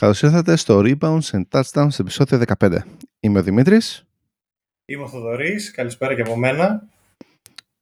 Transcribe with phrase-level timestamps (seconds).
[0.00, 2.78] Καλώ ήρθατε στο Rebounds and Touchdowns επεισόδιο 15.
[3.20, 4.06] Είμαι ο Δημήτρης.
[4.84, 5.70] Είμαι ο Θοδωρής.
[5.70, 6.88] Καλησπέρα και από μένα.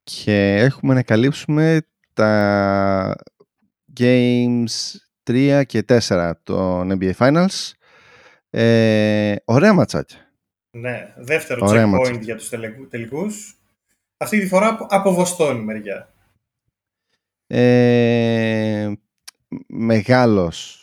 [0.02, 3.16] Και έχουμε να καλύψουμε τα
[4.00, 4.64] Games
[5.30, 7.72] 3 και 4 των NBA Finals.
[8.50, 10.32] Ε, ωραία ματσάκια.
[10.70, 12.20] Ναι, δεύτερο ωραία checkpoint ματσάκια.
[12.20, 12.48] για τους
[12.88, 13.60] τελικούς.
[14.16, 16.12] Αυτή τη φορά από Βοστόνη μεριά.
[17.46, 18.92] Ε,
[19.66, 20.82] μεγάλος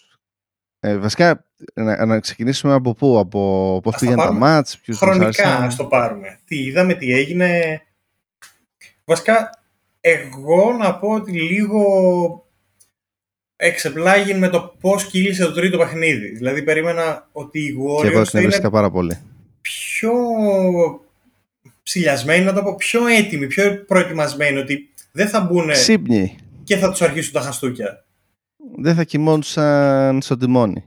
[0.85, 5.76] ε, βασικά, να, να, ξεκινήσουμε από πού, από πώς πήγαν τα μάτς, ποιους Χρονικά, να
[5.76, 6.39] το πάρουμε.
[6.45, 7.81] Τι είδαμε, τι έγινε.
[9.05, 9.49] Βασικά,
[10.02, 11.84] εγώ να πω ότι λίγο
[13.55, 16.27] εξεπλάγει με το πώς κύλησε το τρίτο παιχνίδι.
[16.27, 19.18] Δηλαδή, περίμενα ότι οι Warriors και εγώ πάρα πολύ.
[19.62, 20.13] πιο
[21.84, 25.70] ψηλιασμένοι, να το πω, πιο έτοιμοι, πιο προετοιμασμένοι, ότι δεν θα μπουν
[26.63, 28.04] και θα τους αρχίσουν τα χαστούκια
[28.77, 30.84] δεν θα κοιμόντουσαν στο τιμόνι.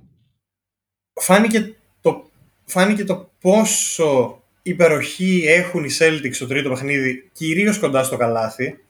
[1.21, 2.31] Φάνηκε το,
[2.65, 8.85] φάνηκε το πόσο υπεροχή έχουν οι Celtics στο τρίτο παιχνίδι, κυρίως κοντά στο καλάθι.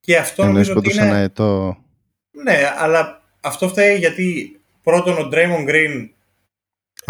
[0.00, 1.28] Και αυτό νομίζω ότι είναι...
[1.28, 1.76] Το...
[2.30, 6.08] Ναι, αλλά αυτό φταίει γιατί πρώτον ο Draymond Green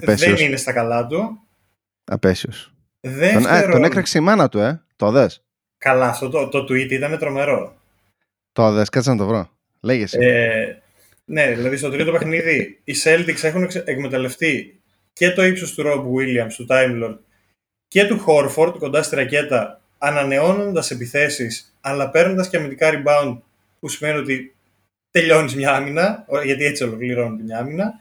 [0.03, 1.41] δεν είναι στα καλά του.
[2.05, 2.75] Απέσιος.
[3.01, 3.43] Δεύτερον...
[3.43, 4.85] Τον, ε, τον έκραξε η μάνα του, ε.
[4.97, 5.45] Το δες.
[5.79, 7.77] Καλά, αυτό το, το tweet ήταν τρομερό.
[8.53, 9.56] Το δες, κάτσε να το βρω.
[9.81, 10.19] Λέγεσαι.
[10.21, 10.83] Ε,
[11.25, 14.81] ναι, δηλαδή στο τρίτο παιχνίδι οι Celtics έχουν εκμεταλλευτεί
[15.13, 17.19] και το ύψος του Rob Williams, του Time Lord
[17.89, 23.39] και του Horford κοντά στη ρακέτα ανανεώνοντας επιθέσεις αλλά παίρνοντας και αμυντικά rebound
[23.81, 24.55] που σημαίνει ότι
[25.11, 28.01] τελειώνεις μια άμυνα γιατί έτσι ολοκληρώνει μια άμυνα.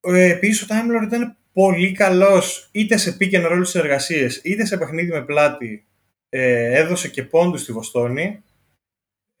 [0.00, 4.64] Ε, επίσης ο Time Lord ήταν πολύ καλός είτε σε pick and roll στις είτε
[4.64, 5.86] σε παιχνίδι με πλάτη
[6.28, 8.42] ε, έδωσε και πόντους στη Βοστόνη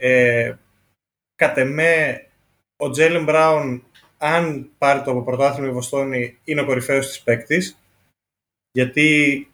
[0.04, 0.54] ε,
[1.36, 2.26] κατ' εμέ,
[2.76, 3.84] ο Τζέλεν Μπράουν,
[4.18, 7.78] αν πάρει το πρωτάθλημα η Βοστόνη, είναι ο κορυφαίος της παίκτης.
[8.72, 9.48] Γιατί...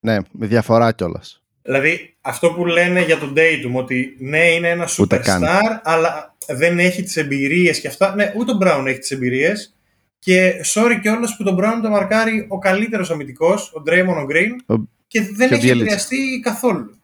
[0.00, 1.42] Ναι, με διαφορά κιόλας.
[1.62, 7.02] Δηλαδή, αυτό που λένε για τον Dayton, ότι ναι, είναι ένα superstar, αλλά δεν έχει
[7.02, 8.14] τις εμπειρίες και αυτά.
[8.14, 9.74] Ναι, ούτε ο Μπράουν έχει τις εμπειρίες.
[10.18, 15.22] Και sorry κιόλας που τον Μπράουν το μαρκάρει ο καλύτερος αμυντικός, ο Draymond Green, και
[15.22, 16.99] δεν έχει επηρεαστεί καθόλου.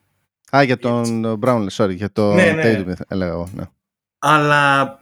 [0.57, 2.62] Α, για τον Brownlee, sorry, για το ναι, ναι.
[2.65, 3.49] Tatum έλεγα εγώ.
[3.55, 3.65] Ναι.
[4.19, 4.99] Αλλά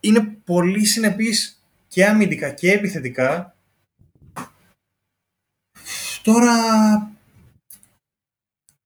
[0.00, 3.54] είναι πολύ συνεπής και αμυντικά και επιθετικά.
[6.22, 6.54] Τώρα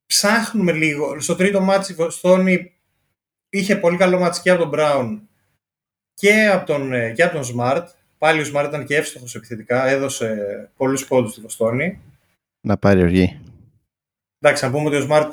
[0.07, 1.21] ψάχνουμε λίγο.
[1.21, 2.73] Στο τρίτο ματς η Βοστόνη
[3.49, 5.21] είχε πολύ καλό ματς και από τον Brown
[6.15, 7.87] και από τον, ε, και από τον Smart.
[8.19, 12.01] Πάλι ο Smart ήταν και εύστοχος επιθετικά, έδωσε πολλούς πόντους στη Βοστόνη.
[12.61, 13.41] Να πάρει οργή.
[14.39, 15.33] Εντάξει, να πούμε ότι ο Smart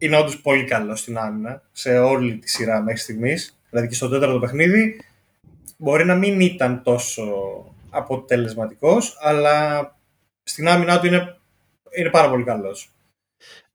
[0.00, 3.58] είναι όντως πολύ καλό στην άμυνα σε όλη τη σειρά μέχρι στιγμής.
[3.70, 5.00] Δηλαδή και στο τέταρτο παιχνίδι
[5.76, 7.24] μπορεί να μην ήταν τόσο
[7.90, 9.84] αποτελεσματικός, αλλά
[10.42, 11.38] στην άμυνά του είναι,
[11.96, 12.90] είναι πάρα πολύ καλός.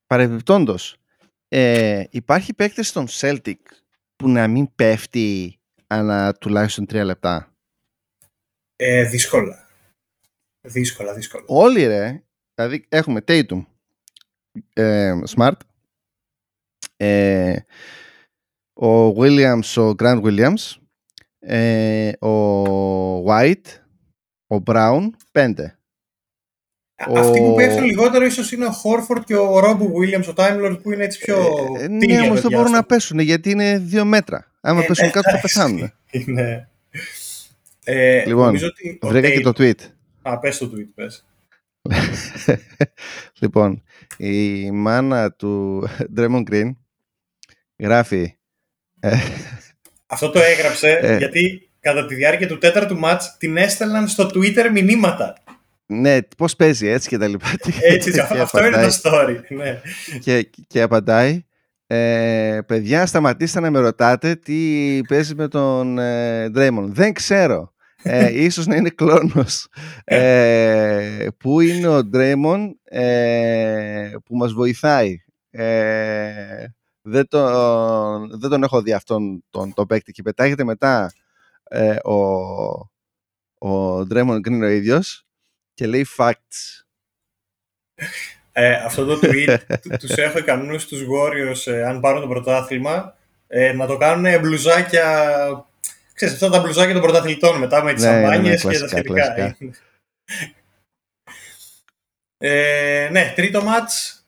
[0.08, 0.98] Παρεμπιπτόντως,
[1.48, 3.56] ε, υπάρχει παίκτη στον Celtic
[4.16, 7.54] που να μην πέφτει ανά τουλάχιστον τρία λεπτά;
[8.76, 9.68] Ε, δύσκολα.
[10.62, 11.44] Δύσκολα, δύσκολα.
[11.48, 12.24] Όλοι ρε.
[12.56, 13.66] Δηλαδή έχουμε Tatum,
[14.74, 15.58] ε, Smart,
[16.98, 17.56] ε,
[18.74, 20.76] ο Williams, ο Grant Williams,
[21.40, 23.68] ε, ο White,
[24.48, 25.78] ο Brown, πέντε.
[26.98, 30.80] Αυτοί που πέφτουν λιγότερο ίσως είναι ο Horford και ο Rob Williams, ο Time Lord
[30.82, 31.38] που είναι έτσι πιο
[31.80, 34.52] ε, Ναι, όμως δεν μπορούν να πέσουν γιατί είναι δύο μέτρα.
[34.62, 35.92] Άμα ε, πέσουν κάτω θα πεθάνουν.
[36.26, 36.68] Ναι.
[37.84, 38.58] Ε, λοιπόν,
[39.02, 39.80] βρήκα και το tweet.
[40.22, 41.26] Α, πες το tweet, πες.
[43.42, 43.84] λοιπόν,
[44.18, 45.84] η μάνα του
[46.18, 46.72] Draymond Green
[47.80, 48.38] Γράφει.
[49.00, 49.18] Ε,
[50.08, 54.70] Αυτό το έγραψε ε, γιατί κατά τη διάρκεια του τέταρτου μάτς την έστελναν στο Twitter
[54.72, 55.38] μηνύματα.
[55.86, 57.46] Ναι, πώς παίζει έτσι και τα λοιπά.
[57.82, 59.36] Έτσι, και αυτό είναι το story.
[59.50, 59.82] Ναι.
[60.20, 61.46] Και, και απαντάει,
[61.88, 66.50] ε, παιδιά σταματήστε να με ρωτάτε τι παίζει με τον ε,
[66.88, 67.74] Δεν ξέρω.
[68.04, 69.68] Ε, ίσως να είναι κλόνος.
[70.04, 75.18] Ε, πού είναι ο Ντρέμον ε, που μας βοηθάει.
[75.50, 76.66] Ε,
[77.08, 81.14] δεν τον, δεν τον έχω δει αυτόν τον το παίκτη και πετάγεται μετά
[81.64, 82.16] ε, ο,
[83.70, 85.26] ο Draymond Green ο ίδιος
[85.74, 86.84] και λέει facts.
[88.52, 89.58] Ε, αυτό το tweet
[90.00, 93.18] τους έχω ικανούς στους Warriors ε, αν πάρουν το πρωτάθλημα
[93.48, 95.36] ε, να το κάνουν μπλουζάκια
[96.14, 98.88] ξέρεις αυτά τα μπλουζάκια των πρωταθλητών μετά με τις ναι, σαμπάνιες ναι, ναι, και τα
[98.88, 99.58] σχετικά.
[102.38, 104.26] ε, ναι, τρίτο ματς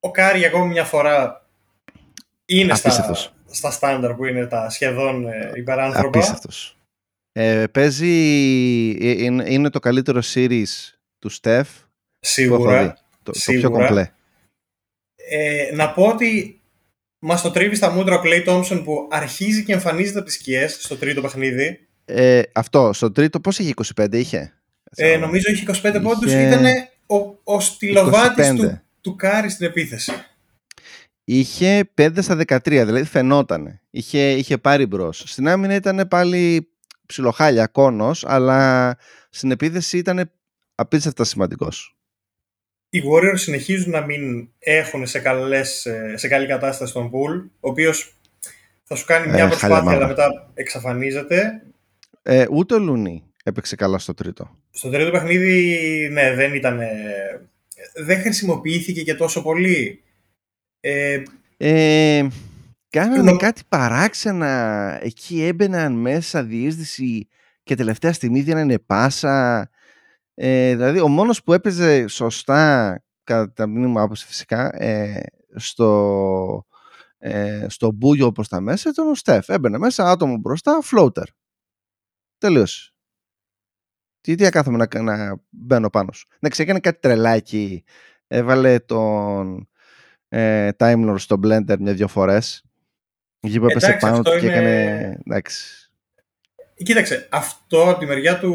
[0.00, 1.43] ο Κάρι ακόμη μια φορά
[2.46, 3.14] είναι στα,
[3.50, 6.08] στα στάνταρ που είναι τα σχεδόν ε, υπεράνθρωπα.
[6.08, 6.76] Απίστευτος.
[7.32, 8.06] Ε, παίζει,
[9.00, 11.68] ε, είναι, είναι το καλύτερο series του Στεφ
[12.20, 12.92] Σίγουρα.
[13.22, 13.68] Το, το Σίγουρα.
[13.68, 14.10] πιο κομπλέ.
[15.30, 16.60] Ε, να πω ότι
[17.18, 20.78] μας το τρίβει στα μούτρα ο Klay Thompson που αρχίζει και εμφανίζεται από τις σκιές
[20.80, 21.86] στο τρίτο παιχνίδι.
[22.04, 24.52] Ε, αυτό, στο τρίτο πώς είχε 25 είχε;
[24.96, 26.32] Ε, νομίζω είχε 25 Είχε πόντους.
[26.32, 26.64] Ήταν
[27.06, 28.56] ο, ο στυλοβάτης 25.
[28.56, 30.12] του, του Κάρι στην επίθεση.
[31.24, 33.80] Είχε 5 στα 13, δηλαδή φαινότανε.
[33.90, 35.22] Είχε, είχε πάρει μπρος.
[35.26, 36.68] Στην άμυνα ήταν πάλι
[37.06, 38.96] ψιλοχάλια κώνος, αλλά
[39.30, 40.30] στην επίθεση ήταν
[40.74, 41.96] απίστευτα σημαντικός.
[42.90, 47.68] Οι Warriors συνεχίζουν να μην έχουν σε, καλές, ε, σε καλή κατάσταση τον Poole, ο
[47.68, 48.14] οποίος
[48.84, 49.96] θα σου κάνει Ε, μια χάλια προσπάθεια, μαύρα.
[49.96, 51.62] αλλά μετά εξαφανίζεται.
[52.22, 54.58] Ε, ούτε ο Λούνι έπαιξε καλά στο τρίτο.
[54.70, 56.80] Στο τρίτο παιχνίδι, ναι, δεν ήταν.
[56.80, 56.90] ε,
[58.04, 60.02] δεν χρησιμοποιήθηκε και τόσο πολύ.
[60.86, 61.22] Ε,
[61.56, 62.28] Ε,
[62.90, 64.48] κάνανε Νο- κάτι παράξενα.
[65.02, 67.28] Εκεί έμπαιναν μέσα διείσδυση
[67.62, 69.70] και τελευταία στιγμή δίνανε πάσα.
[70.34, 75.20] Ε, δηλαδή, ο μόνος που έπαιζε σωστά, κατά την μνήμη μου άποψη φυσικά, ε,
[75.54, 76.66] στο,
[77.18, 79.48] ε, στο μπούγιο προς τα μέσα ήταν ο Στεφ.
[79.48, 81.26] Έμπαινε μέσα, άτομο μπροστά, floater.
[82.38, 82.92] Τελείωσε.
[84.20, 86.28] Τι, τι κάθομαι να, να μπαίνω πάνω σου.
[86.40, 87.84] Ναι, έκανε κάτι τρελάκι.
[88.26, 89.68] Έβαλε τον
[90.36, 92.64] ε, Time Lord στο Blender μια-δυο φορές.
[93.40, 95.20] Εκεί που έπεσε Εντάξει, πάνω αυτό του και είναι- έκανε...
[95.26, 95.90] Εντάξει.
[96.76, 98.54] κοίταξε, αυτό από τη μεριά του,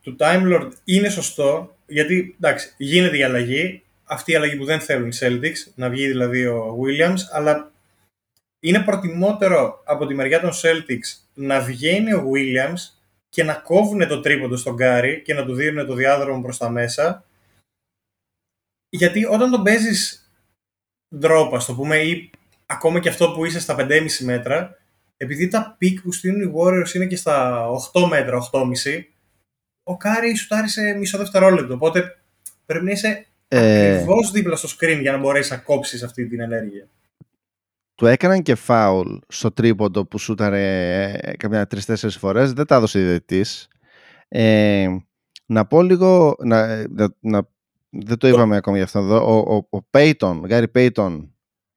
[0.00, 3.82] του Time Lord είναι σωστό, γιατί εντάξει, γίνεται η αλλαγή.
[4.04, 7.72] Αυτή η αλλαγή που δεν θέλουν οι Celtics, να βγει δηλαδή ο Williams, αλλά
[8.60, 14.20] είναι προτιμότερο από τη μεριά των Celtics να βγαίνει ο Williams και να κόβουν το
[14.20, 17.24] τρίποντο στον Κάρι και να του δίνουν το διάδρομο προς τα μέσα.
[18.88, 20.21] Γιατί όταν τον παίζεις
[21.16, 22.30] drop, ας το πούμε, ή
[22.66, 24.76] ακόμα και αυτό που είσαι στα 5,5 μέτρα,
[25.16, 29.02] επειδή τα pick που στήνουν οι Warriors είναι και στα 8 μέτρα, 8,5,
[29.82, 31.74] ο Κάρι σουτάρει σε μισό δευτερόλεπτο.
[31.74, 32.18] Οπότε
[32.66, 36.40] πρέπει να είσαι Ε, ακριβώς δίπλα στο screen για να μπορέσεις να κόψεις αυτή την
[36.40, 36.88] ενέργεια.
[37.94, 40.62] του έκαναν και φάουλ στο τρίποντο που σούταρε
[41.22, 42.52] ε, καμιά τρεις-τέσσερις φορές.
[42.52, 43.68] Δεν τα έδωσε η διαιτητής.
[44.28, 44.88] Ε,
[45.46, 46.36] να πω λίγο...
[46.44, 47.48] Να, να, να-
[47.92, 49.16] δεν το είπαμε ακόμα γι' αυτό εδώ.
[49.36, 51.28] Ο, ο, ο Payton, Γκάρι Payton,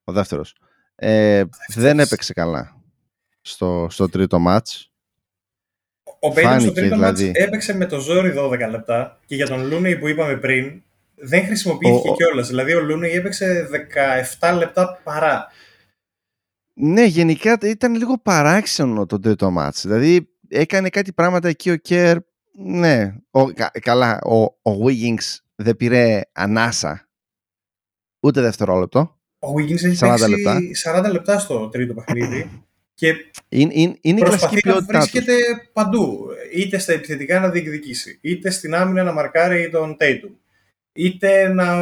[0.04, 0.56] ο δεύτερος,
[0.96, 2.82] ε, δεν έπαιξε καλά
[3.42, 4.90] στο, στο τρίτο μάτς.
[6.20, 7.26] Ο Πέιτον στο Φάνηκε, τρίτο δηλαδή.
[7.26, 10.82] μάτς έπαιξε με το ζόρι 12 λεπτά και για τον Λούνεϊ που είπαμε πριν
[11.16, 12.48] δεν χρησιμοποιήθηκε Ο- ο- κιόλας.
[12.48, 13.68] Δηλαδή ο Λούνεϊ έπαιξε
[14.40, 15.48] 17 λεπτά παρά.
[16.74, 19.82] Ναι, γενικά ήταν λίγο παράξενο το τρίτο μάτς.
[19.82, 22.18] Δηλαδή έκανε κάτι πράγματα εκεί ο Κέρ.
[22.58, 27.08] Ναι, ο, κα- καλά, ο, ο Wiggins δεν πήρε ανάσα.
[28.20, 29.20] Ούτε δευτερόλεπτο.
[29.40, 30.60] Ο Wiggins έχει 40 παίξει λεπτά.
[31.08, 32.64] 40 λεπτά στο τρίτο παιχνίδι
[32.94, 33.14] και
[33.50, 35.12] Είναι, είναι, είναι η κλασική προσπαθεί να ποιότητά τους.
[35.12, 35.34] βρίσκεται
[35.74, 36.26] παντού.
[36.56, 40.32] Είτε στα επιθετικά να διεκδικήσει, είτε στην άμυνα να μαρκάρει τον Tatum,
[40.94, 41.76] είτε να,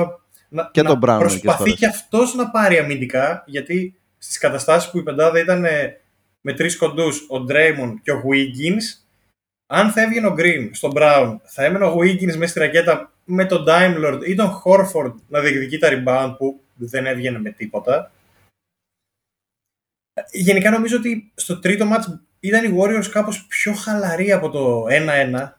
[0.49, 1.75] να, Και να τον Brown μερικές προσπαθεί φορές.
[1.75, 6.01] και αυτός να πάρει αμυντικά, γιατί στις καταστάσεις που η πεντάδα ήταν ε,
[6.41, 9.02] με τρεις κοντούς, ο Draymond και ο Wiggins,
[9.75, 13.46] αν θα έβγαινε ο Green στον Brown, θα έμενε ο Wiggins μέσα στη ρακέτα με
[13.46, 18.12] τον Time Lord ή τον Horford να διεκδικεί τα rebound που δεν έβγαινε με τίποτα.
[20.32, 25.51] Γενικά νομίζω ότι στο τρίτο μάτς ήταν οι Warriors κάπως πιο χαλαροί από το 1-1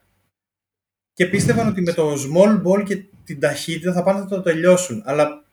[1.12, 5.02] και πίστευαν ότι με το small ball και την ταχύτητα θα πάνε να το τελειώσουν.
[5.04, 5.44] Αλλά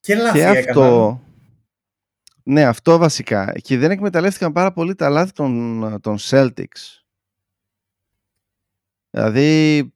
[0.00, 0.68] και λάθη Και έκαναν.
[0.68, 1.20] αυτό.
[2.42, 3.52] Ναι, αυτό βασικά.
[3.52, 7.01] Και δεν εκμεταλλεύτηκαν πάρα πολύ τα λάθη των, των Celtics.
[9.14, 9.92] Δηλαδή,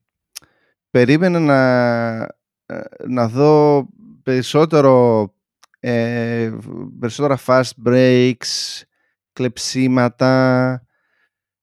[0.91, 2.23] περίμενα να,
[2.67, 3.87] ε, να δω
[4.23, 5.35] περισσότερο
[5.81, 6.53] ε,
[7.01, 8.83] περισσότερα fast breaks,
[9.33, 10.81] κλεψίματα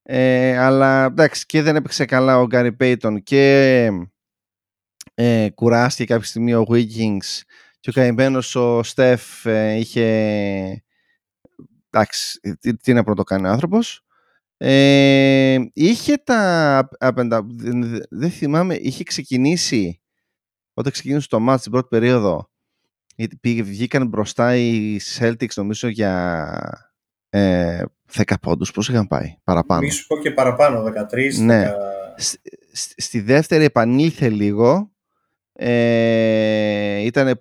[0.03, 3.89] ε, αλλά εντάξει και δεν έπαιξε καλά ο Γκάρι Πέιτον και
[5.13, 7.41] ε, κουράστηκε κάποια στιγμή ο Wiggins
[7.79, 10.83] και ο καημένος ο Στεφ ε, είχε
[11.89, 14.05] εντάξει τι, τι να πρώτο κάνει ο άνθρωπος
[14.65, 20.01] ε, είχε τα απεντα- δεν, δεν θυμάμαι είχε ξεκινήσει
[20.74, 22.50] όταν ξεκίνησε το match την πρώτη περίοδο
[23.15, 26.89] γιατί πήγε, βγήκαν μπροστά οι Celtics νομίζω για
[27.29, 27.82] ε,
[28.13, 31.65] 10 πόντους πώς είχαν πάει παραπάνω; Μη σου πω και παραπάνω, 13, Ναι.
[31.67, 31.74] 10...
[32.22, 32.36] Σ-
[32.72, 34.91] σ- στη δεύτερη επανήλθε λίγο
[35.53, 37.34] ε, ήταν Ε,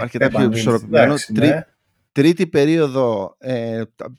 [0.00, 1.04] αρκετά πιο επανήλθε, ισορροπημένο.
[1.04, 1.64] εντάξει, Τρί- ναι.
[2.12, 4.18] τρίτη περίοδο ε, τα-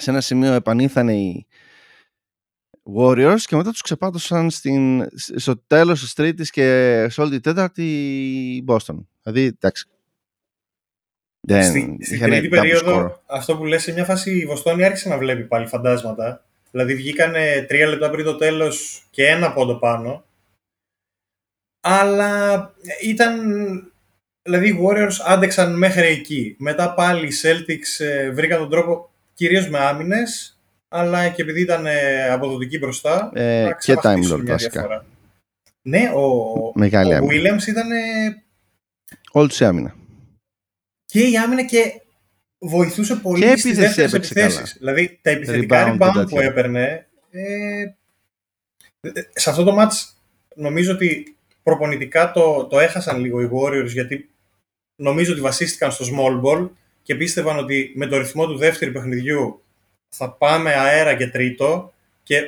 [0.00, 1.46] σε ένα σημείο επανήλθαν οι
[2.96, 7.84] Warriors και μετά τους ξεπάτωσαν στην, στο τέλος της τρίτης και σε όλη τη τέταρτη
[8.56, 9.04] η Boston.
[9.22, 9.88] Δηλαδή, εντάξει.
[11.40, 13.20] Δεν, Στη, στην είχανε τρίτη double περίοδο, score.
[13.26, 16.44] αυτό που λες, σε μια φάση η Βοστόνη άρχισε να βλέπει πάλι φαντάσματα.
[16.70, 20.24] Δηλαδή βγήκανε τρία λεπτά πριν το τέλος και ένα πόντο πάνω.
[21.80, 23.40] Αλλά ήταν...
[24.42, 26.56] Δηλαδή οι Warriors άντεξαν μέχρι εκεί.
[26.58, 31.86] Μετά πάλι οι Celtics ε, βρήκαν τον τρόπο κυρίως με άμυνες, αλλά και επειδή ήταν
[31.86, 34.70] ε, αποδοτικοί μπροστά, Ε, να και ξαναχτίσουν Time Lord μια βασικά.
[34.80, 35.04] διαφορά.
[35.82, 37.32] Ναι, ο, Μεγάλη ο άμυνα.
[37.56, 37.88] Williams ήταν
[39.32, 39.94] Όλη τους άμυνα.
[41.04, 42.00] και η άμυνα και
[42.58, 44.76] βοηθούσε πολύ Και στις επίθεση δεύτερες έπαιξε επιθέσεις.
[44.78, 46.42] Δηλαδή τα επιθετικά Rebound και rebound, που τέτοια.
[46.42, 47.80] έπαιρνε ε,
[49.00, 50.10] ε, σε αυτό το match
[50.54, 54.30] νομίζω ότι προπονητικά το, το έχασαν λίγο οι Warriors γιατί
[54.96, 56.68] νομίζω ότι βασίστηκαν στο small ball
[57.06, 59.62] και πίστευαν ότι με το ρυθμό του δεύτερου παιχνιδιού
[60.08, 62.40] θα πάμε αέρα και τρίτο και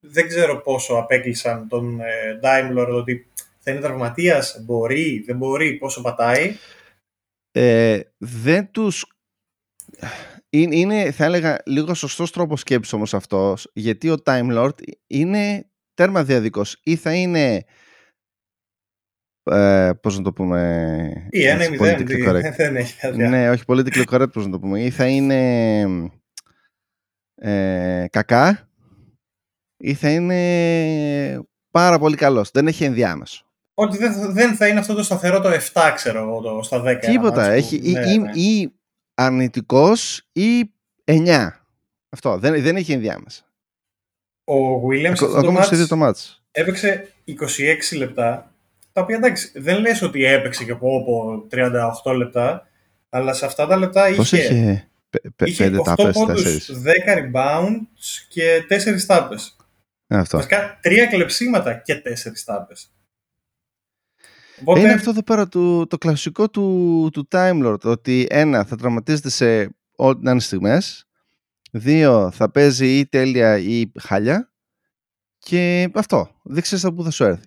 [0.00, 3.26] δεν ξέρω πόσο απέκλεισαν τον ε, Dime Lord ότι
[3.58, 6.56] θα είναι τραυματίας, μπορεί, δεν μπορεί, πόσο πατάει.
[7.52, 9.06] Ε, δεν τους...
[10.50, 14.74] Είναι, είναι, θα έλεγα, λίγο σωστός τρόπος σκέψης όμως αυτός, γιατί ο Time Lord
[15.06, 16.80] είναι τέρμα διαδικός.
[16.82, 17.64] Ή θα είναι,
[19.44, 21.28] ε, πώς να το πούμε...
[21.30, 22.52] Ή ένα ή έτσι, μηδέν, politically τι- correct.
[22.56, 23.16] δεν έχει κάτι.
[23.16, 24.80] ναι, όχι politically correct, πώς να το πούμε.
[24.82, 25.80] Ή θα είναι
[27.34, 28.68] ε, κακά,
[29.76, 32.50] ή θα είναι πάρα πολύ καλός.
[32.50, 33.44] Δεν έχει ενδιάμεσο.
[33.74, 36.80] Ότι δεν, θα- δεν θα είναι αυτό το σταθερό το 7, ξέρω εγώ, το, στα
[36.80, 36.84] 10.
[36.84, 37.34] ένα Τίποτα.
[37.36, 38.30] μάτς που- Έχει ή, ναι, ή, ναι.
[38.32, 38.72] ή
[39.14, 40.70] αρνητικός ή
[41.04, 41.48] 9.
[42.08, 42.38] Αυτό.
[42.38, 43.42] Δεν, δεν έχει ενδιάμεσα.
[44.44, 44.54] Ο
[44.88, 46.42] Williams Ακο- αυτό το Ακόμα και στο ίδιο μάτς το μάτς.
[46.50, 47.12] έπαιξε
[47.92, 48.51] 26 λεπτά,
[48.92, 51.46] τα οποία εντάξει, δεν λες ότι έπαιξε και από, από
[52.04, 52.66] 38 λεπτά,
[53.08, 56.42] αλλά σε αυτά τα λεπτά Πώς είχε, είχε πε- πε- είχε πέντε 8 τάπες, πόντους,
[56.42, 59.56] τέσσερις; 10 rebounds και 4 τάπες.
[60.06, 60.36] Ε, Αυτό.
[60.36, 62.92] Βασικά 3 κλεψίματα και 4 τάπες.
[64.60, 67.80] Οπότε, Είναι αυτό εδώ πέρα το, το κλασικό του, του Time Lord.
[67.82, 71.06] Ότι ένα, θα τραυματίζεται σε ό,τι να είναι στιγμές.
[71.72, 74.52] Δύο, θα παίζει ή τέλεια ή χάλια.
[75.38, 76.30] Και αυτό.
[76.42, 77.44] Δεν ξέρεις από πού θα σου έρθει.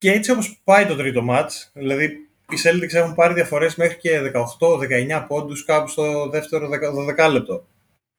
[0.00, 2.04] Και έτσι όπως πάει το τρίτο μάτς, δηλαδή
[2.50, 6.68] οι Celtics έχουν πάρει διαφορές μέχρι και 18-19 πόντους κάπου στο δεύτερο
[7.18, 7.66] 12 λεπτό.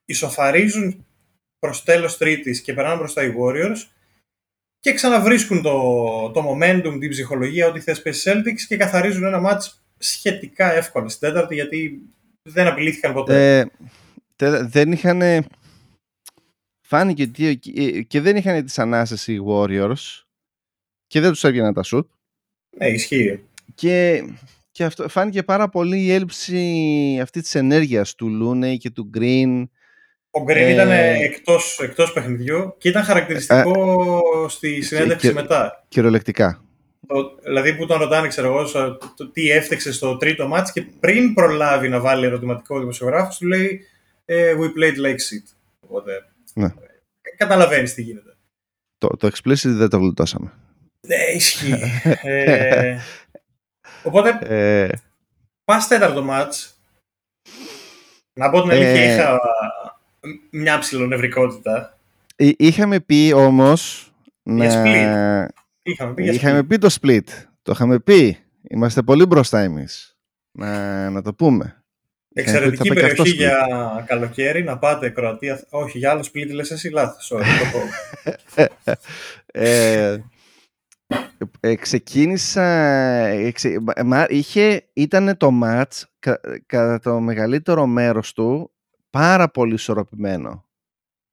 [0.04, 1.06] Ισοφαρίζουν
[1.58, 3.88] προς τέλος τρίτης και περνάνε μπροστά οι Warriors
[4.80, 5.80] και ξαναβρίσκουν το,
[6.30, 11.28] το momentum, την ψυχολογία, ό,τι θες πες Celtics και καθαρίζουν ένα μάτς σχετικά εύκολα στην
[11.28, 12.00] τέταρτη γιατί
[12.42, 13.58] δεν απειλήθηκαν ποτέ.
[13.58, 13.66] Ε,
[14.36, 15.46] τε- δεν είχαν.
[16.86, 20.22] Φάνηκε ότι και, και δεν είχαν τις ανάσες οι Warriors
[21.12, 22.08] και δεν τους έβγαιναν τα σουτ.
[22.78, 23.40] Ναι, ισχύει.
[23.74, 24.22] Και,
[24.70, 26.58] και αυτό φάνηκε πάρα πολύ η έλλειψη
[27.22, 29.64] αυτής της ενέργειας του Looney και του Green.
[30.30, 35.84] Ο Green Ε, ήταν εκτός, εκτός παιχνιδιού και ήταν χαρακτηριστικό στη συνέντευξη και- μετά.
[35.88, 36.64] Κυριολεκτικά.
[37.06, 40.82] Το, δηλαδή που τον ρωτάνε, ξέρω εγώ, στο- το, τι έφτεξε στο τρίτο μάτς και
[41.00, 43.80] πριν προλάβει να βάλει ερωτηματικό δημοσιογράφος, του λέει
[44.24, 45.54] ε, We played like shit.
[45.80, 46.12] Οπότε,
[46.54, 46.66] Ναι.
[46.66, 48.36] ε, καταλαβαίνεις τι γίνεται.
[48.98, 50.52] Το, το explicit δεν το γλιτώσαμε.
[51.06, 51.80] Ναι, ισχύει.
[52.22, 52.98] ε,
[54.02, 54.88] οπότε, Ε,
[55.64, 56.76] πας τέταρτο μάτς.
[58.32, 59.38] Να πω την αλήθεια, Ε, είχα
[60.50, 61.98] μια ψηλονευρικότητα.
[62.36, 64.64] εί- είχαμε πει όμως να...
[64.66, 65.46] split.
[65.82, 66.66] Είχαμε πει για Είχαμε split.
[66.68, 67.24] πει το split.
[67.62, 68.38] Το είχαμε πει.
[68.68, 70.16] Είμαστε πολύ μπροστά εμείς.
[70.58, 71.82] Να, να το πούμε.
[72.34, 73.66] Είχαμε πει ότι Εξαιρετική θα πάει και αυτός περιοχή split.
[73.66, 75.64] για καλοκαίρι, να πάτε Κροατία.
[75.70, 77.32] Όχι, για άλλο split λες εσύ λάθος.
[77.34, 77.80] Sorry, το πω.
[79.60, 80.18] ε,
[81.60, 88.32] ε, ξεκίνησα ε, ξε- μα- μα- είχε, ήταν το match κα- κατά το μεγαλύτερο μέρος
[88.32, 88.72] του
[89.10, 90.66] πάρα πολύ ισορροπημένο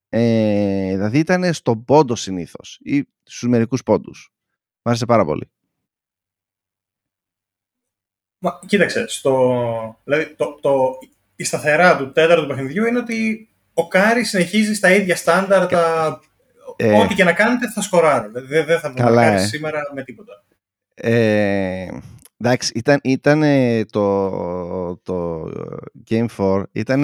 [0.09, 4.33] ε, δηλαδή ήταν στον πόντο συνήθως ή στους μερικούς πόντους
[4.81, 5.51] μ' άρεσε πάρα πολύ
[8.41, 10.97] Μα, κοίταξε, στο, δηλαδή, το, το,
[11.35, 16.19] η σταθερά του τέταρτου παιχνιδιού είναι ότι ο Κάρι συνεχίζει στα ίδια στάνταρτα.
[16.81, 16.99] Ε.
[16.99, 18.31] Ό,τι και να κάνετε θα σκοράρω.
[18.31, 19.45] Δεν, δεν θα Καλά, μου ε.
[19.45, 20.43] σήμερα με τίποτα.
[20.93, 21.87] Ε,
[22.37, 23.43] εντάξει, ήταν, ήταν
[23.91, 25.43] το, το
[26.09, 27.03] Game 4 ήταν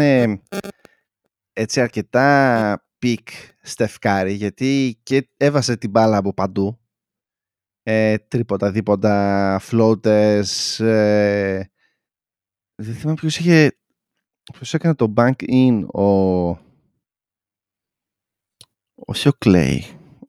[1.54, 3.30] έτσι αρκετά peak
[3.62, 6.80] στεφκάρι γιατί και έβασε την μπάλα από παντού
[7.84, 11.64] ε, τρίποτα, δίποτα, floaters ε,
[12.76, 13.78] δεν θυμάμαι ποιος είχε
[14.54, 16.04] ποιος έκανε το bank in ο
[19.06, 19.80] όχι ο Clay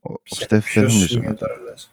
[0.01, 1.91] ο, ο Steph δεν Ποιος νομίζω είναι τώρα, λες;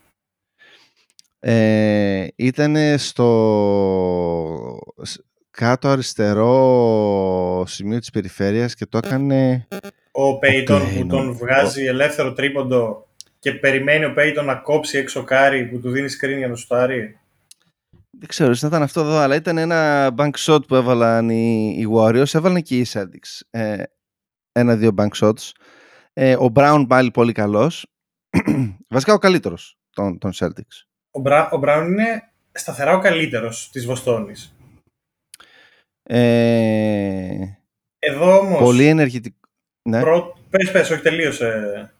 [1.39, 5.21] ε, ήταν στο σ-
[5.51, 9.67] κάτω αριστερό σημείο της περιφέρειας και το έκανε
[10.11, 11.07] Ο Πέιτον Klay, που ναι.
[11.09, 13.07] τον βγάζει ελεύθερο τρίποντο
[13.39, 17.17] και περιμένει ο Πέιτον να κόψει έξω Κάρι που του δίνει screen για να σουτάρει.
[18.09, 21.87] δεν ξέρω, δεν ήταν αυτό εδώ, αλλά ήταν ένα bank shot που έβαλαν οι, οι
[21.95, 23.41] Warriors, έβαλαν και οι Celtics.
[23.49, 23.83] Ε,
[24.51, 25.51] ένα-δύο bank shots.
[26.13, 27.85] Ε, ο Brown πάλι πολύ καλός.
[28.87, 30.85] Βασικά ο καλύτερος των, των Celtics.
[31.11, 34.55] Ο, Μπρα, ο Brown είναι σταθερά ο καλύτερος της Βοστόνης.
[36.03, 37.37] Ε,
[37.99, 38.59] Εδώ όμως...
[38.59, 39.37] πολύ ενεργητικό.
[39.89, 39.99] Ναι.
[40.01, 40.37] Προ...
[40.49, 41.91] Πες, πες, όχι τελείωσε.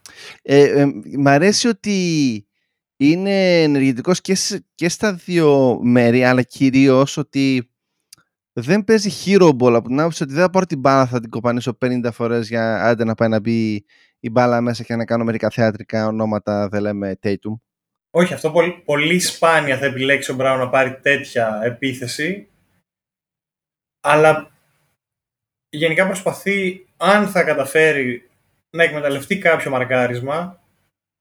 [0.42, 0.86] Ε, ε,
[1.18, 2.48] μ' αρέσει ότι
[2.98, 7.73] είναι ενεργητικός και, σε- και στα δύο μέρη, αλλά κυρίως ότι
[8.54, 11.30] δεν παίζει hero ball από την άποψη ότι δεν θα πάρω την μπάλα, θα την
[11.30, 13.86] κοπανίσω 50 φορές για άντε να πάει να μπει
[14.20, 17.60] η μπάλα μέσα και να κάνω μερικά θεατρικά ονόματα, δεν λέμε Tatum.
[18.12, 22.48] Όχι, αυτό πολύ, πολύ σπάνια θα επιλέξει ο Μπράουν να πάρει τέτοια επίθεση.
[24.02, 24.52] Αλλά
[25.70, 28.30] γενικά προσπαθεί, αν θα καταφέρει
[28.70, 30.62] να εκμεταλλευτεί κάποιο μαρκάρισμα,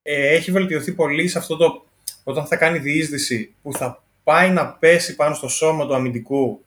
[0.03, 1.87] ε, έχει βελτιωθεί πολύ σε αυτό το
[2.25, 6.65] όταν θα κάνει διείσδυση που θα πάει να πέσει πάνω στο σώμα του αμυντικού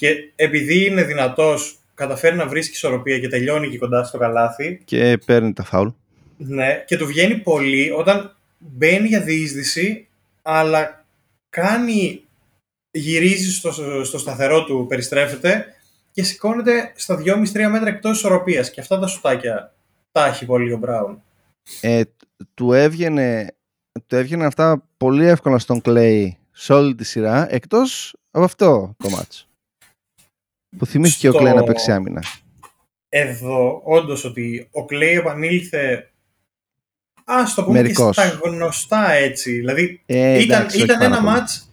[0.00, 5.18] και επειδή είναι δυνατός καταφέρει να βρίσκει ισορροπία και τελειώνει και κοντά στο καλάθι Και
[5.26, 5.88] παίρνει τα φάουλ.
[6.36, 10.08] ναι, και του βγαίνει πολύ όταν μπαίνει για διείσδυση,
[10.42, 11.04] αλλά
[11.50, 12.24] κάνει,
[12.90, 13.72] γυρίζει στο,
[14.04, 15.66] στο σταθερό του, περιστρέφεται
[16.12, 18.70] και σηκώνεται στα 2,5-3 μέτρα εκτός ισορροπίας.
[18.70, 19.74] Και αυτά τα σουτάκια
[20.12, 21.22] τα έχει πολύ ο Μπράουν.
[21.80, 22.02] Ε,
[22.54, 23.54] του έβγαινε,
[24.06, 29.10] του έβγαινε αυτά πολύ εύκολα στον Clay σε όλη τη σειρά, εκτός από αυτό το
[29.10, 29.49] μάτς.
[30.78, 32.22] Που θυμήθηκε ο Στο- Clay να παίξει άμυνα.
[33.08, 36.10] Εδώ, όντως ότι ο Κλέη επανήλθε
[37.24, 38.16] ας το πούμε Μερικώς.
[38.16, 39.52] και στα γνωστά έτσι.
[39.52, 41.30] Δηλαδή Ε, ήταν, εντάξει, όχι ήταν πάρα ένα πολύ.
[41.36, 41.72] μάτς,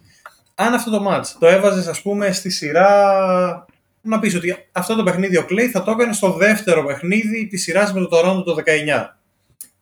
[0.54, 3.66] αν αυτό το μάτς το έβαζες ας πούμε στη σειρά
[4.00, 7.62] να πεις ότι αυτό το παιχνίδι ο Κλέη θα το έκανε στο δεύτερο παιχνίδι της
[7.62, 9.18] σειράς με το Toronto το 19.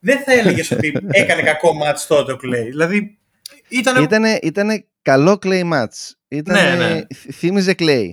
[0.01, 2.65] Δεν θα έλεγες ότι έκανε κακό μάτς τότε ο Κλέη.
[2.69, 3.19] Δηλαδή
[3.69, 4.03] ήταν...
[4.03, 6.11] Ήτανε, ήτανε καλό Clay match.
[6.29, 7.01] Ήτανε, Ναι, ναι.
[7.15, 8.11] θ- Θύμιζε Clay.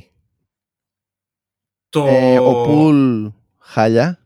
[1.93, 2.05] Το...
[2.07, 3.25] Ε, ο Πουλ
[3.59, 4.19] χάλια.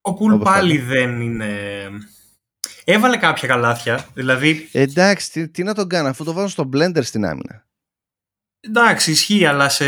[0.00, 0.86] ο Πουλ όπως πάλι πάντα.
[0.88, 1.48] δεν είναι...
[2.84, 6.68] Έβαλε κάποια καλάθια, δηλαδή Ε, εντάξει, τι, τι να τον κάνω αφού το βάζω στο
[6.72, 7.66] blender στην άμυνα.
[8.60, 9.84] Εντάξει, ισχύει, αλλά σε...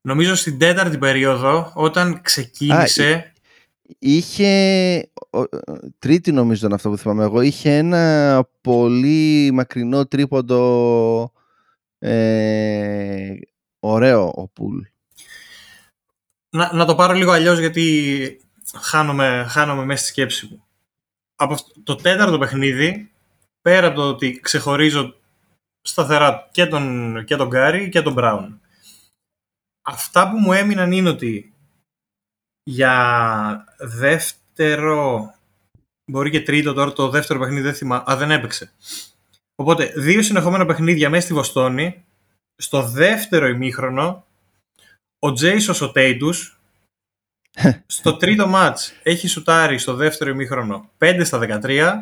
[0.00, 3.32] Νομίζω στην τέταρτη περίοδο, όταν ξεκίνησε...
[3.98, 5.48] Είχε, ο- ο-
[5.98, 11.32] τρίτη νομίζω ήταν αυτό που θυμάμαι εγώ, είχε ένα πολύ μακρινό τρίποντο
[11.98, 13.34] ε,
[13.80, 14.78] ωραίο ο Πουλ.
[16.58, 18.40] Να, να το πάρω λίγο αλλιώς γιατί
[18.80, 20.64] χάνομαι, χάνομαι μέσα στη σκέψη μου.
[21.36, 23.10] Από αυτό- το τέταρτο παιχνίδι,
[23.60, 25.14] πέρα από το ότι ξεχωρίζω
[25.80, 28.60] σταθερά και τον, και τον Γκάρι και τον Μπράουν.
[29.82, 31.54] Αυτά που μου έμειναν είναι ότι
[32.62, 35.30] για δεύτερο,
[36.10, 38.72] μπορεί και τρίτο τώρα, το δεύτερο παιχνίδι δεν θυμάμαι, α δεν έπαιξε.
[39.54, 42.04] Οπότε δύο συνεχόμενα παιχνίδια μέσα στη Βοστόνη,
[42.56, 44.26] στο δεύτερο ημίχρονο,
[45.18, 46.60] ο Τζέισος ο Τέιτους
[47.86, 51.92] στο τρίτο μάτς έχει σουτάρει στο δεύτερο ημίχρονο 5 στα 13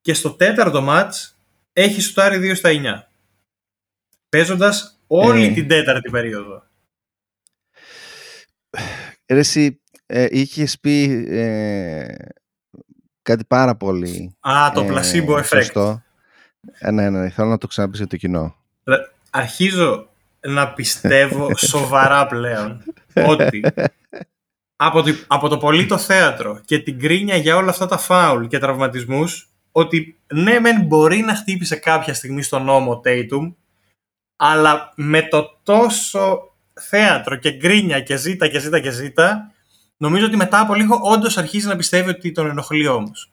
[0.00, 1.36] και στο τέταρτο μάτς
[1.72, 3.08] έχει σουτάρει 2 στα 9.
[4.28, 5.52] Παίζοντας όλη Ε.
[5.52, 6.62] την τέταρτη περίοδο.
[9.28, 12.14] Ρε εσύ, ε, είχες πει ε,
[13.22, 15.44] κάτι πάρα πολύ Α, το ε, placebo effect.
[15.44, 16.02] σωστό.
[16.78, 18.56] Ε, ναι, ναι, θέλω να το ξαναπείς για το κοινό.
[19.30, 20.08] Αρχίζω
[20.48, 22.82] να πιστεύω σοβαρά πλέον
[23.14, 23.62] ότι
[24.76, 28.46] από, το, από το πολύ το θέατρο και την κρίνια για όλα αυτά τα φάουλ
[28.46, 33.54] και τραυματισμούς ότι ναι μεν μπορεί να χτύπησε κάποια στιγμή στον νόμο ο Tatum
[34.36, 39.52] αλλά με το τόσο θέατρο και γκρίνια και ζήτα και ζήτα και ζήτα
[39.96, 43.32] νομίζω ότι μετά από λίγο όντως αρχίζει να πιστεύει ότι τον ενοχλεί όμως.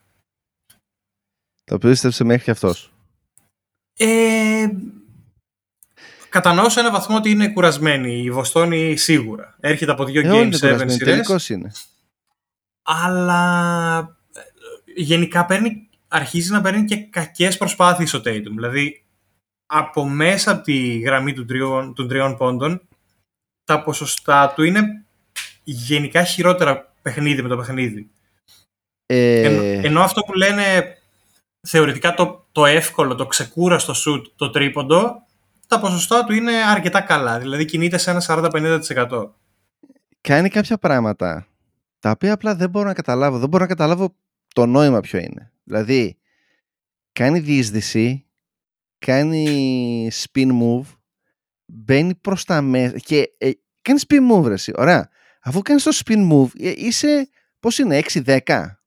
[1.64, 2.92] Το πίστεψε μέχρι και αυτός.
[3.98, 4.68] Ε,
[6.32, 9.56] κατανοώ σε ένα βαθμό ότι είναι κουρασμένη η Βοστόνη σίγουρα.
[9.60, 11.72] Έρχεται από δύο Ε, όλοι Game είναι 7 κουρασμένοι, σειρές, τελικός είναι.
[12.84, 13.98] αλλά
[14.36, 14.42] ε,
[14.96, 18.44] γενικά παίρνει, αρχίζει να παίρνει και κακές προσπάθειες ο Tatum.
[18.56, 19.04] Δηλαδή,
[19.66, 22.82] από μέσα από τη γραμμή των τριών, των τριών πόντων,
[23.64, 25.06] τα ποσοστά του είναι
[25.64, 28.10] γενικά χειρότερα παιχνίδι με το παιχνίδι.
[29.06, 30.96] Ε, Εν- ενώ αυτό που λένε
[31.68, 35.26] θεωρητικά το, το εύκολο, το ξεκούραστο σουτ, το τρίποντο,
[35.72, 37.40] τα ποσοστά του είναι αρκετά καλά.
[37.40, 39.30] Δηλαδή κινείται σε ένα 40-50%.
[40.22, 41.48] κάνει κάποια πράγματα
[42.00, 43.38] τα οποία απλά δεν μπορώ να καταλάβω.
[43.40, 44.16] Δεν μπορώ να καταλάβω
[44.56, 45.52] το νόημα ποιο είναι.
[45.64, 46.18] Δηλαδή,
[47.12, 48.26] κάνει διείσδυση,
[49.00, 50.86] κάνει spin move,
[51.66, 54.72] μπαίνει προς τα μέσα και ε, κάνει spin move ρε εσύ.
[54.76, 55.10] Ωραία.
[55.42, 57.30] Αφού κάνεις το spin move, ε, είσαι,
[57.60, 58.38] πώς είναι, 6-10.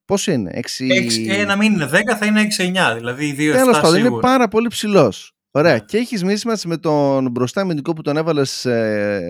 [0.05, 0.59] Πώς είναι, 6...
[0.89, 4.21] Έξι- ε, να μην είναι 10 θα είναι 6-9, δηλαδή 2-7 Τέλος πάντων, είναι σίγουρα.
[4.21, 5.34] πάρα πολύ ψηλός.
[5.57, 5.73] Ωραία.
[5.73, 5.79] Ναι.
[5.79, 8.67] Και έχεις mismatch με τον μπροστά αμυντικό που τον έβαλες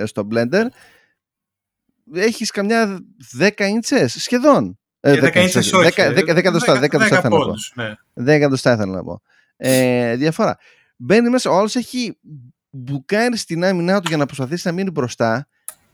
[0.04, 0.64] στο blender.
[2.14, 2.98] Έχεις καμιά
[3.38, 4.78] 10 inches σχεδόν.
[5.00, 5.90] Και 10 inches όχι.
[5.96, 7.44] 10, 10, 10 εκατοστά, 10 εκατοστά θέλω να πω.
[7.44, 7.94] πόντους, ναι.
[8.14, 9.22] 10 εκατοστά ήθελα να πω.
[9.56, 10.58] Ε, διαφορά.
[10.96, 12.18] Μπαίνει μέσα, ο άλλος έχει
[12.70, 15.48] μπουκάρει στην άμυνά του για να προσπαθήσει να μείνει μπροστά.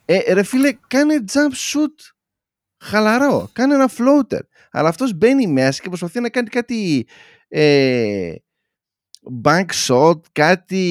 [0.05, 2.13] Ε, ρε φίλε, κάνε jump shoot.
[2.79, 3.51] Χαλαρό.
[3.53, 4.41] Κάνε ένα floater.
[4.71, 7.07] Αλλά αυτός μπαίνει μέσα και προσπαθεί να κάνει κάτι
[7.49, 8.35] ε,
[9.45, 10.83] bank shot, κάτι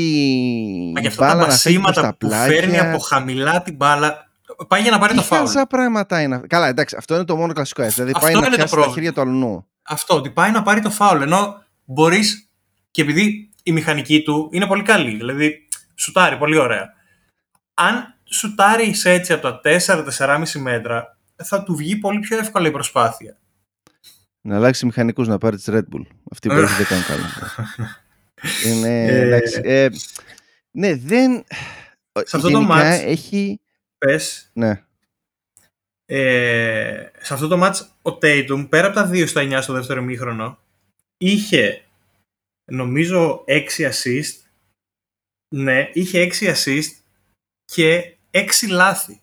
[0.95, 2.89] Μα και αυτά τα μπάλα να φύγει προς πασίματα τα που φέρνει πλάγια.
[2.93, 4.27] από χαμηλά την μπάλα.
[4.67, 5.45] Πάει για να πάρει το Τι φάουλ.
[5.45, 6.47] χάζα πράγματα είναι αυτά.
[6.47, 7.93] Καλά, εντάξει, αυτό είναι το μόνο κλασικό έτσι.
[7.93, 8.95] Δηλαδή Αυτό πάει να είναι το πιάσει τα πρόβλημα.
[8.95, 9.67] χέρια του αλλού.
[9.81, 11.21] Αυτό, ότι πάει να πάρει το φάουλ.
[11.21, 12.49] Ενώ μπορείς
[12.91, 16.93] και επειδή η μηχανική του είναι πολύ καλή, δηλαδή σουτάρει πολύ ωραία.
[17.73, 23.37] Αν σουτάρεις έτσι από τα 4-4,5 μέτρα, θα του βγει πολύ πιο εύκολα η προσπάθεια.
[24.41, 26.05] Να αλλάξει μηχανικούς να πάρει τη Red Bull.
[26.31, 27.25] Αυτή που έχει δεν κάνει καλά.
[28.65, 29.89] Είναι, Ε, εντάξει, ε,
[30.71, 31.43] ναι, δεν.
[32.13, 33.59] Σε αυτό το γενικά μάτς- έχει.
[33.97, 34.83] Πες, Ναι.
[36.05, 40.01] ε, σε αυτό το match ο Tatum πέρα από τα 2 στα 9 στο δεύτερο
[40.01, 40.59] μήχρονο
[41.17, 41.81] είχε
[42.71, 44.33] νομίζω 6 assist
[45.55, 46.85] ναι, είχε 6 assist
[47.65, 49.21] και 6 λάθη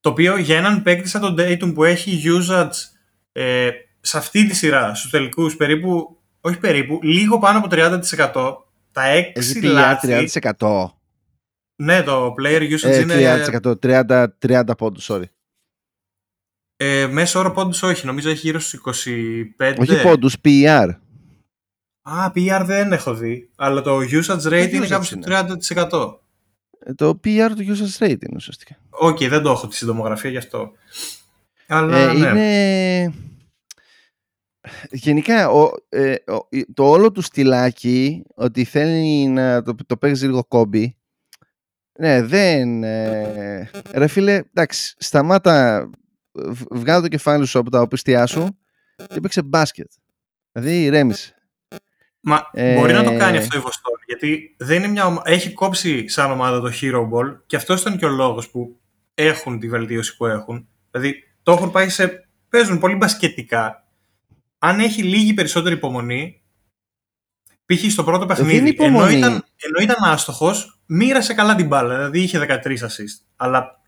[0.00, 2.70] το οποίο για έναν παίκτη σαν τον Tatum που έχει usage
[3.32, 8.56] ε, σε αυτή τη σειρά στους τελικούς περίπου, όχι περίπου, λίγο πάνω από 30%
[8.92, 10.26] τα 6 Έχει λάθη
[10.58, 10.86] 30%.
[11.76, 13.74] ναι το player usage Ε, είναι 30%.
[13.82, 15.22] 30, 30 πόντους, sorry.
[16.76, 18.80] Ε, μέσο όρο πόντους όχι, νομίζω έχει γύρω στους
[19.58, 19.74] 25.
[19.78, 20.88] Όχι πόντους, PR.
[22.02, 23.50] Α, PR δεν έχω δει.
[23.56, 25.56] Αλλά το usage rate είναι usage κάπου στο είναι.
[25.90, 26.20] 30%.
[26.84, 28.76] Ε, Το PR του usage rate είναι ουσιαστικά.
[28.90, 30.72] Οκ, δεν το έχω τη συντομογραφία γι' αυτό.
[31.66, 32.28] Αλλά Ε, ναι.
[32.28, 33.14] είναι...
[34.90, 40.24] Γενικά, ο, ε, ο- η- το όλο του στυλάκι, ότι θέλει να το, το παίξει
[40.26, 40.96] λίγο Κόμπι,
[41.98, 42.84] ναι, δεν...
[42.84, 45.88] Ε, ρε φίλε, εντάξει, σταμάτα,
[46.32, 48.58] β- βγάλε το κεφάλι σου από τα οπιστιά σου
[49.08, 49.90] και παίξε μπάσκετ.
[50.52, 51.34] Δηλαδή, ηρέμησε.
[52.20, 53.96] Μα ε, μπορεί να το κάνει αυτό η Βοστόνη.
[54.06, 57.96] Γιατί δεν είναι μια ομα- έχει κόψει σαν ομάδα το Hero Ball και αυτός ήταν
[57.98, 58.80] και ο λόγος που
[59.14, 60.68] έχουν τη βελτίωση που έχουν.
[60.90, 62.28] Δηλαδή το έχουν πάει σε.
[62.48, 63.84] παίζουν πολύ μπασκετικά.
[64.62, 66.42] Αν έχει λίγη περισσότερη υπομονή,
[67.66, 67.90] π.χ.
[67.90, 69.16] στο πρώτο παιχνίδι, ενώ υπομονή.
[69.16, 71.94] ήταν, ενώ ήταν άστοχος, μοίρασε καλά την μπάλα.
[71.96, 73.24] Δηλαδή είχε 13 assist.
[73.36, 73.80] Αλλά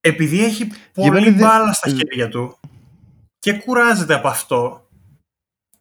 [0.00, 2.58] επειδή έχει πολύ μένα δεν- μπάλα στα χέρια του
[3.38, 4.88] και κουράζεται από αυτό,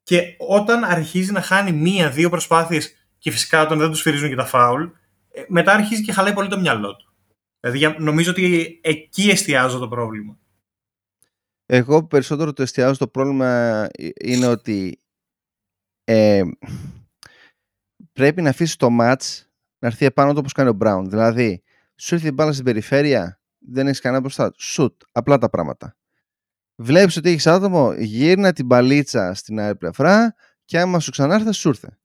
[0.04, 4.46] και όταν αρχίζει να χάνει μία-δύο προσπάθειες και φυσικά όταν δεν τους σφυρίζουν και τα
[4.46, 4.84] φάουλ,
[5.32, 7.14] ε, μετά αρχίζει και χαλάει πολύ το μυαλό του.
[7.60, 10.38] Δηλαδή για- νομίζω ότι εκεί εστιάζω το πρόβλημα.
[11.70, 13.48] Εγώ περισσότερο το εστιάζω στο πρόβλημα
[13.92, 15.02] ε, είναι ότι
[16.04, 16.42] ε,
[18.14, 19.46] πρέπει να αφήσεις το match
[19.80, 21.04] να έρθει επάνω του όπως κάνει ο Brown.
[21.06, 21.64] Δηλαδή,
[21.96, 24.64] σου ήρθε η μπάλα στην περιφέρεια, δεν έχεις κανένα μπροστά του.
[24.64, 25.96] Σουτ, απλά τα πράγματα.
[26.76, 31.68] Βλέπεις ότι έχεις άτομο, γύρνα την μπαλίτσα στην άλλη πλευρά και άμα σου ξανάρθε, σου
[31.68, 31.98] ήρθε.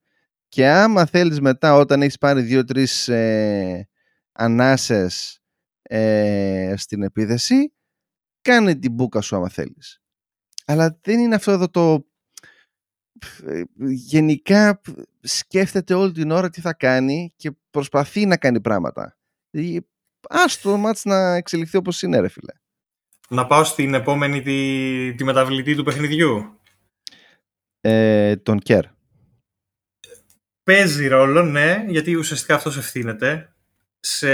[0.48, 3.88] Και άμα θέλεις μετά όταν έχεις πάρει δύο-τρεις ε,
[4.32, 5.42] ανάσες
[5.82, 7.72] ε, στην επίθεση,
[8.42, 10.02] κάνε την μπούκα σου άμα θέλεις.
[10.64, 12.06] Αλλά δεν είναι αυτό εδώ το...
[13.44, 14.80] ε, Γενικά
[15.20, 19.16] σκέφτεται όλη την ώρα τι θα κάνει και προσπαθεί να κάνει πράγματα.
[19.50, 19.86] Δηλαδή,
[20.28, 22.52] Ας το μάτς να εξελιχθεί όπως είναι ρε φίλε.
[23.28, 26.60] Να πάω στην επόμενη τη, τη μεταβλητή του παιχνιδιού;
[27.80, 28.84] Ε, τον Κέρ.
[30.62, 33.54] Παίζει ρόλο, ναι, γιατί ουσιαστικά αυτός ευθύνεται.
[34.00, 34.28] Σε,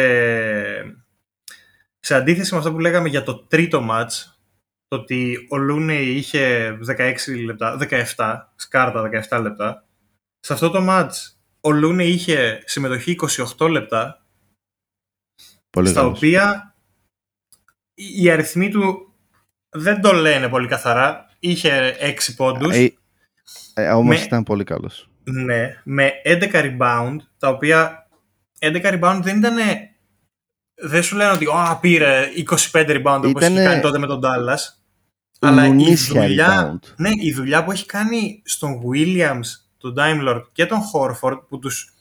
[2.00, 4.40] σε αντίθεση με αυτό που λέγαμε για το τρίτο μάτς,
[4.88, 7.78] το ότι ο Λούνε είχε 16 λεπτά,
[8.16, 9.84] 17, σκάρτα 17 λεπτά.
[10.40, 13.16] Σε αυτό το μάτς ο Λούνε είχε συμμετοχή
[13.58, 14.26] 28 λεπτά,
[15.70, 16.16] Πολύ στα καλός.
[16.16, 16.74] οποία
[17.94, 19.12] οι οι αριθμοί του
[19.68, 21.26] δεν το λένε πολύ καθαρά.
[21.38, 22.74] Είχε 6 πόντους.
[22.76, 22.94] Ε,
[23.74, 25.08] ε, όμως Με- ήταν πολύ καλός.
[25.24, 28.08] Ναι, με 11 rebound, τα οποία
[28.58, 29.56] 11 rebound δεν ήταν.
[30.80, 32.24] Δεν σου λένε ότι «Α, πήρε
[32.72, 34.58] 25 rebound όπως Ήτανε είχε κάνει τότε με τον Dallas.
[35.40, 36.92] Αλλά η Λουνίσια δουλειά, rebound.
[36.96, 39.44] ναι, η δουλειά που έχει κάνει στον Williams,
[39.78, 41.92] τον Time Lord και τον Horford που τους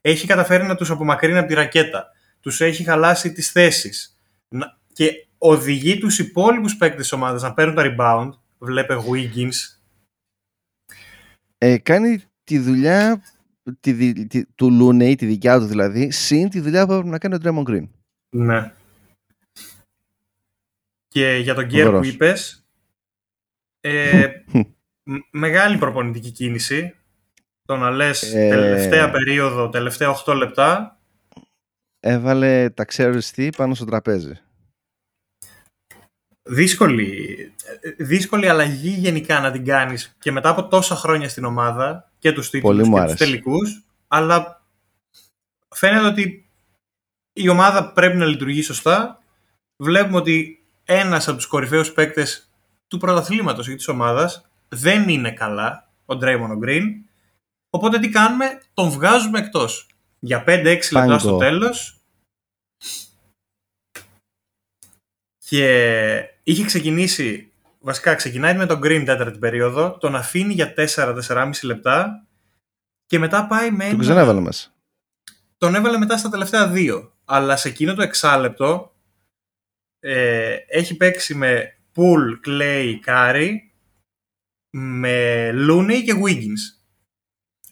[0.00, 2.06] έχει καταφέρει να τους απομακρύνει από τη ρακέτα.
[2.40, 4.18] Τους έχει χαλάσει τις θέσεις.
[4.48, 8.30] Να- Και οδηγεί τους υπόλοιπους παίκτες της ομάδας να παίρνουν τα rebound.
[8.58, 9.54] Βλέπε Wiggins.
[11.58, 13.22] Ε, κάνει τη δουλειά
[13.80, 17.18] τη, δι- τη- του Λούνεϊ, τη δικιά του δηλαδή, συν τη δουλειά που έπρεπε να
[17.18, 17.88] κάνει ο Draymond Green.
[18.30, 18.72] Ναι.
[21.08, 22.08] Και για τον Γκέρ που Φοβερός.
[22.14, 22.66] είπες,
[23.80, 24.28] ε,
[25.10, 26.94] μ- μεγάλη προπονητική κίνηση.
[27.62, 30.90] Το να λες Ε, τελευταία περίοδο, τελευταία 8 λεπτά,
[32.00, 34.40] Έβαλε τα ξέρεις πάνω στο τραπέζι.
[36.42, 37.36] δύσκολη,
[37.98, 42.50] δύσκολη αλλαγή γενικά να την κάνεις και μετά από τόσα χρόνια στην ομάδα και τους
[42.50, 43.24] Πολύ τίτλους μου και τους άρεσε.
[43.24, 44.66] τελικούς, αλλά
[45.74, 46.45] φαίνεται ότι
[47.36, 49.22] η ομάδα πρέπει να λειτουργεί σωστά.
[49.82, 52.50] Βλέπουμε ότι ένας από τους κορυφαίους παίκτες
[52.88, 56.82] του πρωταθλήματος ή της ομάδας δεν είναι καλά, ο Draymond Green.
[57.70, 59.86] Οπότε τι κάνουμε, τον βγάζουμε εκτός.
[60.18, 61.18] Για 5-6 λεπτά Πάγκο.
[61.18, 62.00] στο τέλος
[65.38, 72.26] και είχε ξεκινήσει, βασικά ξεκινάει με τον Green τέταρτη περίοδο, τον αφήνει για 4-4,5 λεπτά
[73.06, 74.70] και μετά πάει με Τον ένα- ξανέβαλε μέσα.
[75.58, 77.15] τον έβαλε μετά στα τελευταία δύο.
[77.28, 78.94] Αλλά σε εκείνο το εξάλεπτο
[80.00, 83.52] ε, έχει παίξει με Pool, Clay, Curry,
[84.76, 86.84] με Looney και Wiggins.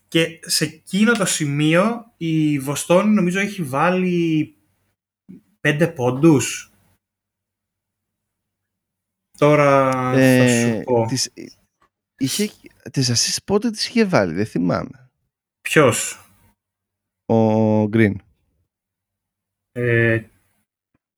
[0.09, 4.55] Και σε εκείνο το σημείο η Βοστόνη νομίζω έχει βάλει
[5.61, 6.73] πέντε πόντους.
[9.38, 11.07] Τώρα θα Ε, σου πω.
[11.09, 11.31] τις,
[12.17, 12.51] είχε,
[12.90, 15.11] τις assist πότε τις είχε βάλει, δεν θυμάμαι.
[15.61, 16.29] Ποιος;
[17.27, 18.14] Ο Green.
[19.78, 20.22] Ε,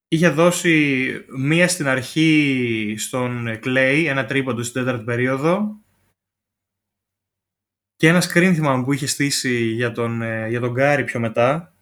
[0.08, 1.06] είχε δώσει
[1.38, 5.80] μία στην αρχή στον Clay, ένα τρίποντο στην τέταρτη περίοδο
[7.96, 11.74] και ένα screen θυμάμαι που είχε στήσει για τον, ε, για τον Γκάρι πιο μετά.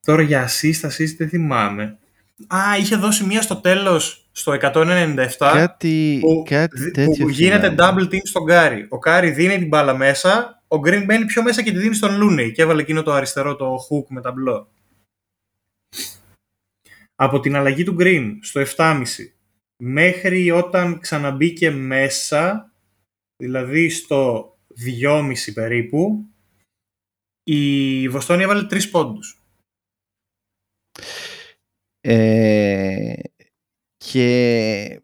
[0.00, 1.98] Τώρα για assist, assist δεν θυμάμαι.
[2.46, 7.68] Α, είχε δώσει μία στο τέλος, στο 197, Κάτι, που, κάτι δι- τέτοιο που γίνεται
[7.70, 8.02] θυμάμαι.
[8.02, 8.86] double team στον Γκάρι.
[8.90, 12.20] Ο Γκάρι δίνει την μπάλα μέσα, ο Green μπαίνει πιο μέσα και τη δίνει στον
[12.22, 14.72] Looney και έβαλε εκείνο το αριστερό το hook με ταμπλό.
[17.14, 19.04] Από την αλλαγή του Green στο 7,5
[19.76, 22.72] μέχρι όταν ξαναμπήκε μέσα,
[23.36, 24.50] δηλαδή στο
[25.02, 26.26] 2,5 περίπου,
[27.42, 29.42] η Βοστόνη έβαλε 3 πόντους.
[32.00, 33.14] Ε,
[33.96, 35.02] και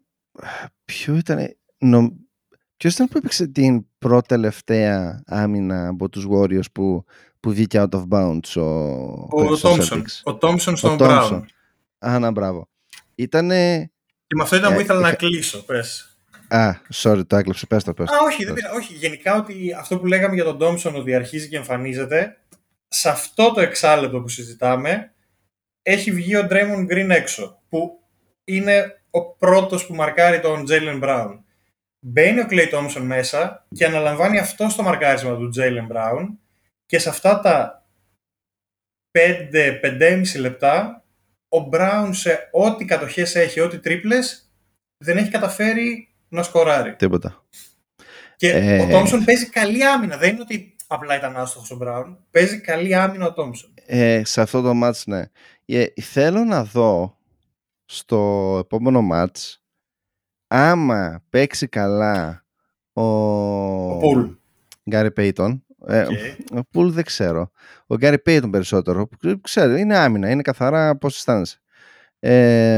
[0.85, 2.17] ποιο ήταν νο,
[2.77, 7.05] ποιος ήταν που έπαιξε την πρώτη τελευταία άμυνα από τους Warriors που,
[7.39, 8.61] που βγήκε out of bounds ο,
[9.29, 10.01] Ο στο Τόμσον.
[10.03, 10.21] Celtics.
[10.23, 11.29] Ο Τόμσον στον Ο Brown.
[11.29, 11.41] Thompson.
[11.99, 12.67] Α, να, μπράβο.
[13.15, 13.91] Ήτανε...
[14.27, 15.63] Και με αυτό ήταν που Ε, ήθελα να είχα- κλείσω.
[15.65, 16.17] Πες.
[16.47, 17.65] Α, sorry, το έκλεψε.
[17.65, 18.15] Πες το, πες το.
[18.15, 18.93] Α, όχι, δεν πειρά- όχι.
[18.93, 22.37] Γενικά ότι αυτό που λέγαμε για τον Τόμψον ότι αρχίζει και εμφανίζεται,
[22.87, 25.13] σε αυτό το εξάλεπτο που συζητάμε,
[25.81, 27.99] έχει βγει ο Draymond Green έξω, που
[28.43, 31.39] είναι ο πρώτος που μαρκάρει τον Jalen Brown.
[32.05, 36.27] Μπαίνει ο Clay Thompson μέσα και αναλαμβάνει αυτό το μαρκάρισμα του Jalen Brown
[36.85, 37.85] και σε αυτά τα
[39.19, 41.03] 5-5,5 λεπτά
[41.49, 44.51] ο Brown σε ό,τι κατοχές έχει, ό,τι τρίπλες,
[44.97, 46.95] δεν έχει καταφέρει να σκοράρει.
[46.95, 47.43] Τίποτα.
[48.35, 48.81] Και Ε.
[48.81, 50.17] ο Τόμσον παίζει καλή άμυνα.
[50.17, 52.17] Δεν είναι ότι απλά ήταν άστοχος ο Μπράουν.
[52.31, 53.73] Παίζει καλή άμυνα ο Τόμσον.
[53.85, 55.23] Ε, σε αυτό το match, ναι.
[55.65, 57.17] Ε, θέλω να δω
[57.85, 59.55] στο επόμενο match
[60.51, 62.45] άμα παίξει καλά
[62.93, 64.25] ο, Ο Πουλ.
[64.89, 65.63] Γκάρι Πέιτον.
[65.87, 66.09] Ε, Οκ.
[66.57, 67.51] Ο Πουλ δεν ξέρω.
[67.87, 69.07] Ο Γκάρι Πέιτον περισσότερο.
[69.07, 71.59] που Ξέρω, είναι άμυνα, είναι καθαρά πώς αισθάνεσαι.
[72.19, 72.77] Ε,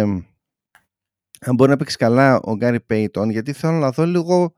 [1.40, 4.54] αν μπορεί να παίξει καλά ο Γκάρι Πέιτον, γιατί θέλω να δω λίγο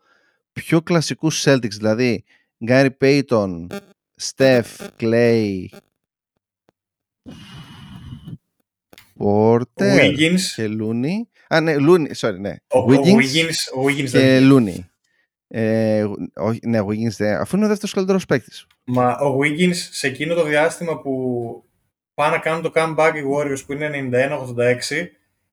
[0.54, 2.24] πιο κλασικούς Celtics, δηλαδή
[2.66, 3.68] Γκάρι Πέιτον,
[4.16, 5.72] Στεφ, Κλέι,
[9.14, 10.40] Πόρτερ Wiggins.
[10.56, 11.28] και Λούνι.
[11.54, 12.56] Α, ναι, Λούνι, sorry, ναι.
[12.68, 14.88] Ο, ο Wiggins Wiggins, ο Wiggins και δεν Λούνι.
[15.48, 17.36] Ε, όχι, ναι, ο Wiggins δεν.
[17.36, 18.68] Αφού είναι ο δεύτερος καλύτερος παίκτης.
[18.84, 21.64] Μα ο Wiggins σε εκείνο το διάστημα που
[22.14, 24.10] πάνε να κάνουν το comeback οι Warriors που είναι
[24.98, 25.08] 91-86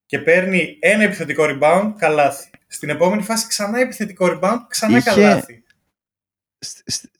[0.06, 2.50] και παίρνει ένα επιθετικό rebound, καλάθι.
[2.66, 5.62] Στην επόμενη φάση ξανά επιθετικό rebound, ξανά Είχε- καλάθι.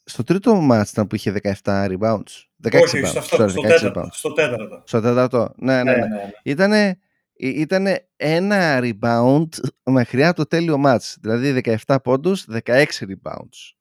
[0.05, 2.47] Στο τρίτο μάτς ήταν που είχε 17 rebounds.
[2.63, 3.07] 16 Όχι, rebounds.
[3.07, 4.09] στο, αυτό, sorry, στο, 16 τέταρτο, rebounds.
[4.13, 4.83] στο τέταρτο.
[4.87, 5.55] Στο τέταρτο.
[5.57, 5.97] Ναι, ναι, Ναι, ναι.
[6.07, 6.31] ναι, ναι.
[6.43, 6.99] Ήτανε,
[7.41, 9.49] ή- ήτανε ένα rebound
[9.91, 11.19] μέχρι από το τέλειο μάτς.
[11.21, 13.73] Δηλαδή 17 πόντους, 16 rebounds.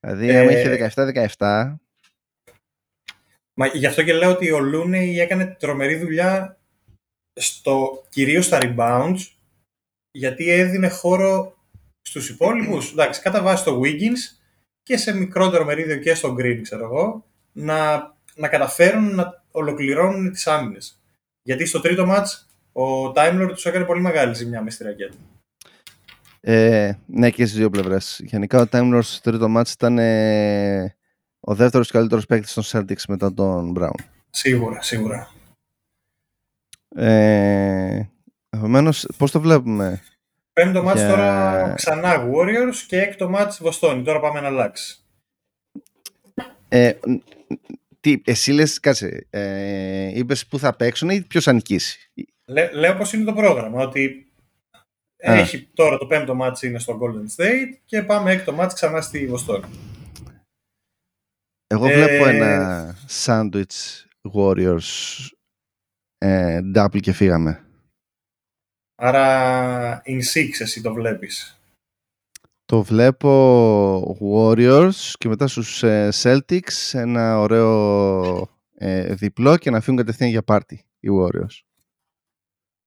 [0.00, 0.68] Δηλαδή, Ε, άμα είχε
[1.38, 1.76] 17-17,
[3.54, 6.58] Μα γι' αυτό και λέω ότι ο Looney έκανε τρομερή δουλειά
[7.40, 9.18] στο, κυρίως στα rebounds
[10.10, 11.56] γιατί έδινε χώρο
[12.02, 14.40] στους υπόλοιπους, εντάξει, κατά βάση στο Wiggins
[14.82, 17.96] και σε μικρότερο μερίδιο και στο Green, ξέρω εγώ, να,
[18.34, 21.02] να καταφέρουν να ολοκληρώνουν τις άμυνες.
[21.42, 25.14] Γιατί στο τρίτο μάτς ο Time Lord τους έκανε πολύ μεγάλη ζημιά μες στη ρακέτα.
[26.40, 28.20] ε, ναι και στις δύο πλευρές.
[28.24, 30.96] Γενικά ο Time Lord στο τρίτο μάτς ήταν ε,
[31.40, 34.04] ο δεύτερος καλύτερος παίκτης των Celtics μετά τον Brown.
[34.30, 35.30] Σίγουρα, σίγουρα.
[36.96, 38.02] Ε,
[38.50, 40.02] επομένως, πώς το βλέπουμε;
[40.52, 44.02] Πέμπτο μάτς Για- τώρα ξανά Warriors και έκτο μάτς Βοστόνη.
[44.02, 44.96] Τώρα πάμε να αλλάξει.
[46.68, 46.92] Ε,
[48.00, 52.10] τι, εσύ λες, κάτσε, ε, είπες που θα παίξουν ή ποιος θα νικήσει;
[52.52, 54.26] Λέ, λέω πως είναι το πρόγραμμα, ότι
[55.16, 59.26] έχει τώρα το πέμπτο μάτς είναι στο Golden State και πάμε έκτο μάτς ξανά στη
[59.26, 59.64] Βοστόνη.
[61.66, 64.78] Εγώ βλέπω ε, ένα Sandwich Warriors
[66.18, 67.64] ε, double και φύγαμε.
[68.94, 71.60] Άρα in six εσύ το βλέπεις.
[72.64, 79.98] Το βλέπω Warriors και μετά στους ε, Celtics ένα ωραίο ε, διπλό και να φύγουν
[79.98, 81.71] κατευθείαν για πάρτι οι Warriors.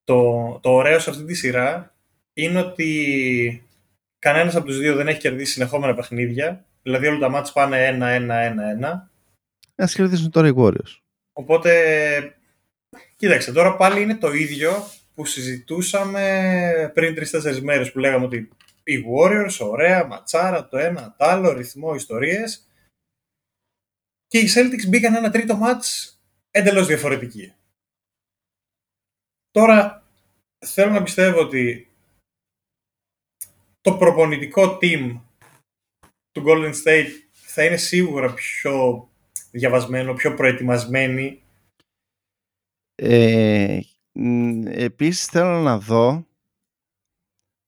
[0.06, 1.96] Το, το ωραίο σε αυτή τη σειρά
[2.34, 3.68] είναι ότι
[4.20, 6.65] κανένας από τους δύο δεν έχει κερδίσει συνεχόμενα παιχνίδια.
[6.82, 9.10] Δηλαδή όλα τα μάτς πάνε 1-1-1-1.
[9.76, 11.00] Ας κερδίσουν τώρα οι Warriors.
[11.34, 11.72] Οπότε,
[13.15, 14.72] κοίταξε, τώρα πάλι είναι το ίδιο
[15.13, 18.50] που συζητούσαμε πριν τρει-τέσσερι μέρες που λέγαμε ότι
[18.84, 22.68] οι Warriors, ωραία, ματσάρα, το ένα, το άλλο, ρυθμό, ιστορίες.
[24.28, 26.20] Και οι Celtics μπήκαν ένα τρίτο μάτς
[26.52, 27.54] εντελώς διαφορετική.
[29.56, 30.04] Τώρα
[30.65, 31.91] θέλω να πιστεύω ότι
[33.82, 35.22] το προπονητικό team
[36.32, 39.08] του Golden State θα είναι σίγουρα πιο
[39.52, 41.44] διαβασμένο, πιο προετοιμασμένοι.
[42.96, 43.80] Ε,
[44.65, 46.28] επίσης θέλω να δω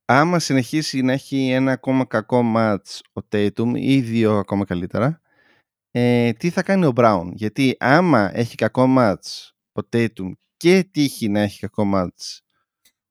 [0.05, 5.21] άμα συνεχίσει να έχει ένα ακόμα κακό μάτς ο Tatum ή δύο ακόμα καλύτερα,
[5.91, 11.29] ε, τι θα κάνει ο Brown; Γιατί άμα έχει κακό μάτς ο Tatum και τύχει
[11.29, 12.41] να έχει κακό μάτς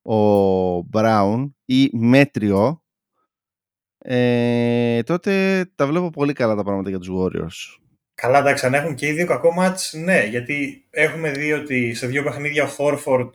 [0.03, 2.83] ο Brown ή μέτριο,
[3.99, 7.81] ε, τότε τα βλέπω πολύ καλά τα πράγματα για τους Warriors.
[8.15, 12.07] Καλά, εντάξει, αν έχουν και οι δύο κακό μάτς, ναι, γιατί έχουμε δει ότι σε
[12.07, 13.35] δύο παιχνίδια ο Χόρφορντ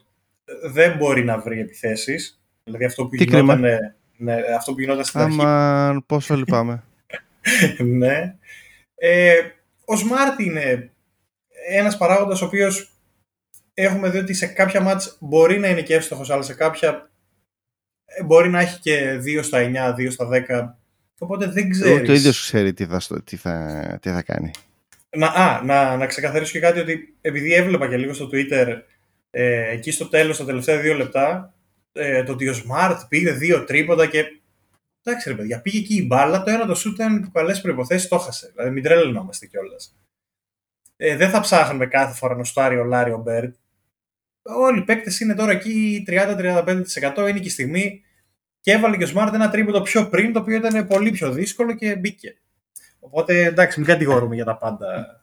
[0.72, 3.66] δεν μπορεί να βρει επιθέσεις Δηλαδή αυτό που, γινόταν,
[4.18, 6.04] ναι, αυτό που γινόταν στην Άμα, αρχή.
[6.06, 6.84] πόσο λυπάμαι.
[8.00, 8.36] ναι.
[8.96, 9.40] Ε,
[9.86, 10.92] ο Smart είναι
[11.70, 12.94] ένας παράγοντας ο οποίος
[13.84, 17.12] έχουμε δει ότι σε κάποια μάτς μπορεί να είναι και εύστοχος, αλλά σε κάποια
[18.06, 19.60] ε, μπορεί να έχει και 2 στα
[19.96, 20.76] 9, 2 στα 10.
[21.20, 22.08] Οπότε δεν ξέρεις.
[22.08, 24.52] Το ίδιος ξέρει τι θα, τι θα, τι θα κάνει.
[25.10, 28.82] Να, α, να, να ξεκαθαρίσω και κάτι ότι επειδή έβλεπα και λίγο στο Twitter
[29.32, 31.54] ε, εκεί στο τέλος, τα τελευταία δύο λεπτά,
[31.92, 34.26] ε, το ότι ο Smart πήρε δύο τρίποτα και.
[35.04, 36.44] Εντάξει, ρε παιδιά, πήγε εκεί η μπάλα.
[36.44, 38.52] Το ένα το σουτ ήταν υπό καλές προϋποθέσεις, το έχασε.
[38.56, 39.96] Δηλαδή, μην τρελαινόμαστε κιόλας.
[40.96, 43.56] Ε, δεν θα ψάχνουμε κάθε φορά να σουτάρει ο Λάρι ο Μπερντ.
[44.42, 46.86] Όλοι οι παίκτες είναι τώρα εκεί 30-35%
[47.18, 48.02] είναι και η στιγμή.
[48.60, 51.76] Και έβαλε και ο Smart ένα τρίποντο πιο πριν, το οποίο ήταν πολύ πιο δύσκολο
[51.76, 52.38] και μπήκε.
[53.00, 55.22] Οπότε εντάξει, μην κατηγορούμε για τα πάντα.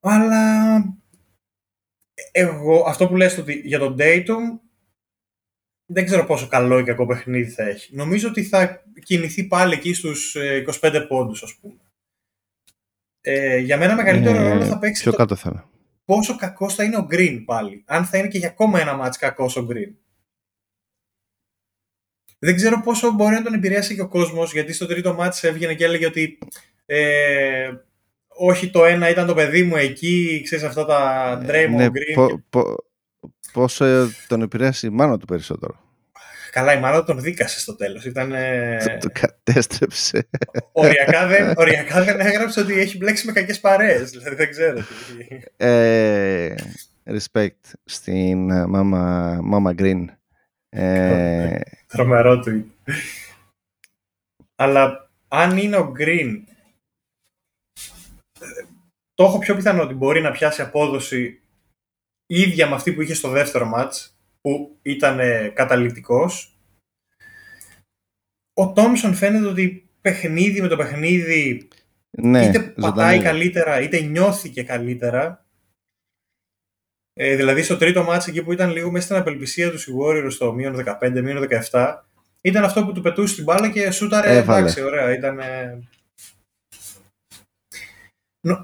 [0.00, 0.82] Αλλά
[2.32, 4.58] εγώ, αυτό που λες ότι για τον Dayton
[5.86, 7.94] δεν ξέρω πόσο καλό ή κακό παιχνίδι θα έχει.
[7.94, 10.36] Νομίζω ότι θα κινηθεί πάλι εκεί στους
[10.80, 11.80] 25 ε, πόντους, ας πούμε.
[13.20, 15.70] Ε, για μένα μεγαλύτερο ε, ρόλο θα παίξει πιο κάτω θα.
[16.06, 17.82] Πόσο κακός θα είναι ο Green πάλι.
[17.86, 19.92] Αν θα είναι και για ακόμα ένα μάτς κακός ο Green.
[22.38, 25.74] Δεν ξέρω πόσο μπορεί να τον επηρεάσει και ο κόσμος, γιατί στο τρίτο μάτς έβγαινε
[25.74, 26.38] και έλεγε ότι
[26.86, 27.70] ε,
[28.28, 32.74] όχι το ένα ήταν το παιδί μου εκεί, ξέρεις αυτά τα Draymond ε, ναι, Green.
[33.52, 35.85] Πόσο τον επηρέασε η μάνα του περισσότερο.
[36.56, 38.04] Καλά, η μάνα τον δίκασε στο τέλος.
[38.04, 38.30] Ήταν,
[39.00, 40.28] το, κατέστρεψε.
[40.72, 44.10] Οριακά δεν, οριακά δεν έγραψε ότι έχει μπλέξει με κακές παρέες.
[44.10, 44.84] Δηλαδή δεν ξέρω.
[45.56, 46.54] Ε,
[47.04, 50.04] respect στην μάμα, μάμα Green.
[50.68, 52.74] Ε, Τρομερό του.
[54.56, 56.34] Αλλά αν είναι ο Green
[59.14, 61.40] το έχω πιο πιθανό ότι μπορεί να πιάσει απόδοση
[62.26, 65.20] ίδια με αυτή που είχε στο δεύτερο μάτς, που ήταν
[65.54, 66.55] καταλητικός.
[68.58, 71.68] Ο Τόμσον φαίνεται ότι παιχνίδι με το παιχνίδι
[72.10, 75.46] ναι, είτε πατάει καλύτερα, είτε νιώθηκε καλύτερα.
[77.12, 80.30] Ε, δηλαδή στο τρίτο μάτς εκεί που ήταν λίγο μέσα στην απελπισία του οι Warriors
[80.30, 81.94] στο μείον 15, μείον 17,
[82.40, 85.12] ήταν αυτό που του πετούσε την μπάλα και σούταρε εντάξει, ωραία.
[85.12, 85.40] Ήταν,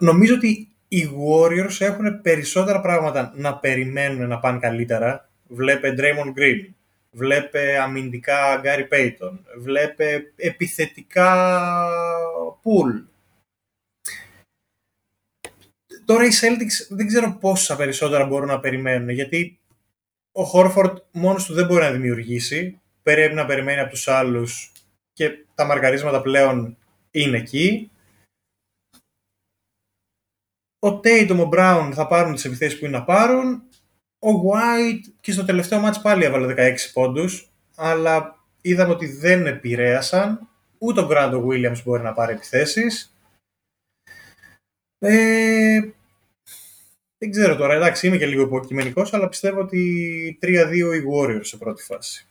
[0.00, 5.30] νομίζω ότι οι Warriors έχουν περισσότερα πράγματα να περιμένουν να πάνε καλύτερα.
[5.48, 6.72] Βλέπε Draymond Green,
[7.12, 11.58] βλέπε αμυντικά Gary Payton, βλέπε επιθετικά
[12.62, 13.04] Pool.
[16.04, 19.58] Τώρα οι Celtics δεν ξέρω πόσα περισσότερα μπορούν να περιμένουν, γιατί
[20.32, 24.72] ο Horford μόνος του δεν μπορεί να δημιουργήσει, πρέπει να περιμένει από τους άλλους
[25.12, 26.76] και τα μαργαρίσματα πλέον
[27.10, 27.90] είναι εκεί
[30.84, 33.62] ο Tatum, ο Brown θα πάρουν τις επιθέσεις που είναι να πάρουν.
[34.24, 40.48] Ο White και στο τελευταίο μάτς πάλι έβαλε 16 πόντους, αλλά είδαμε ότι δεν επηρέασαν.
[40.78, 43.16] Ούτε ο Grant Williams μπορεί να πάρει επιθέσεις.
[44.98, 45.80] Ε,
[47.18, 51.56] δεν ξέρω τώρα, εντάξει, είμαι και λίγο υποκειμενικός, αλλά πιστεύω ότι 3-2 οι Warriors σε
[51.56, 52.26] πρώτη φάση.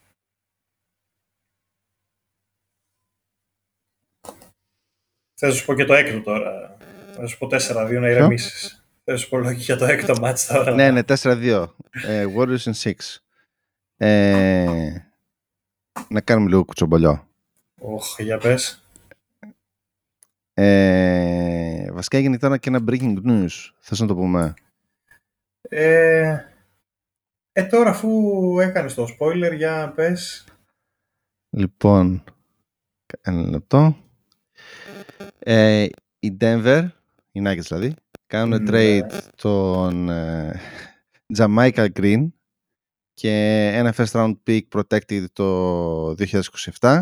[5.40, 6.78] Θα σου πω και το έκτο τώρα.
[7.16, 8.81] Θα σου πω 4-2 να ηρεμήσεις.
[9.12, 10.72] Θα σου πω για το έκτο μάτς τώρα.
[10.72, 11.66] ναι, ναι, 4-2.
[12.08, 12.92] Ε, Warriors in 6.
[13.98, 14.96] Ε,
[16.08, 17.28] να κάνουμε λίγο κουτσομπολιό.
[17.80, 18.86] Όχ, για πες.
[20.54, 23.72] Ε, βασικά έγινε τώρα και ένα breaking news.
[23.80, 24.54] Θες να το πούμε;
[25.62, 26.38] Ε,
[27.52, 28.10] ε τώρα αφού
[28.60, 30.46] έκανες το spoiler, για πες.
[31.50, 32.24] Λοιπόν,
[33.22, 33.98] ένα λεπτό.
[35.40, 35.88] Ε,
[36.20, 36.88] η Denver,
[37.32, 37.96] οι Nuggets δηλαδή,
[38.32, 38.70] κάνουν ναι.
[38.72, 40.60] trade τον ε,
[41.38, 42.28] Jamaica Green
[43.14, 43.32] και
[43.74, 46.12] ένα first round pick protected το
[46.80, 47.02] 2027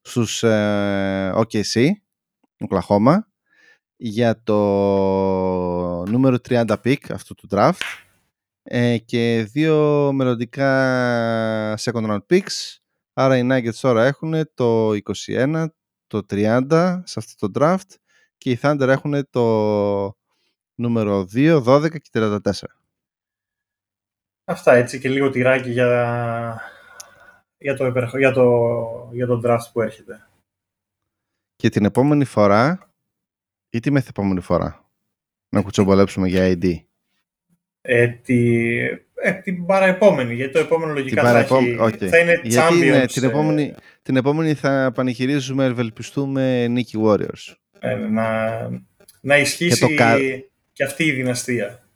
[0.00, 1.86] στους ε, OKC,
[2.68, 3.18] Oklahoma,
[3.96, 4.56] για το
[6.04, 7.80] νούμερο 30 pick αυτού του draft
[8.62, 12.76] ε, και δύο μελλοντικά second round picks.
[13.12, 14.90] Άρα οι Nuggets τώρα έχουν το
[15.26, 15.66] 21,
[16.06, 17.94] το 30 σε αυτό το draft
[18.38, 20.17] και οι Thunder έχουν το
[20.78, 22.38] νούμερο 2, 12 και 34.
[24.44, 26.60] Αυτά έτσι και λίγο τυράκι για,
[27.58, 30.28] για, το, για, το, για το draft που έρχεται.
[31.56, 32.92] Και την επόμενη φορά
[33.70, 34.90] ή τη μεθεπόμενη φορά
[35.48, 36.74] να κουτσομπολέψουμε για AD.
[37.80, 38.76] Ε, τη,
[39.14, 42.06] ε, την παραεπόμενη, γιατί το επόμενο λογικά θα, έχει, okay.
[42.06, 47.54] θα είναι γιατί Είναι, την, επόμενη, την επόμενη θα πανηγυρίζουμε, ευελπιστούμε, νίκη Warriors.
[47.78, 48.50] Ε, να,
[49.20, 50.16] να ισχύσει και, κα...
[50.78, 51.88] και, αυτή η δυναστεία.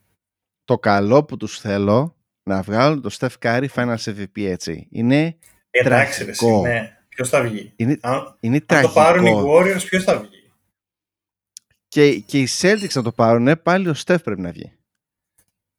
[0.65, 4.87] Το καλό που τους θέλω να βγάλουν το Steph Curry Finals MVP έτσι.
[4.91, 5.39] Είναι
[5.71, 6.61] Εντάξει, τραγικό.
[6.61, 6.97] ναι.
[7.09, 8.93] Ποιος θα βγει; Είναι, αν, είναι αν τραγικό.
[8.93, 10.51] το πάρουν οι Warriors, ποιος θα βγει;
[11.89, 14.73] Και, και οι Celtics να το πάρουν, πάλι ο Steph πρέπει να βγει.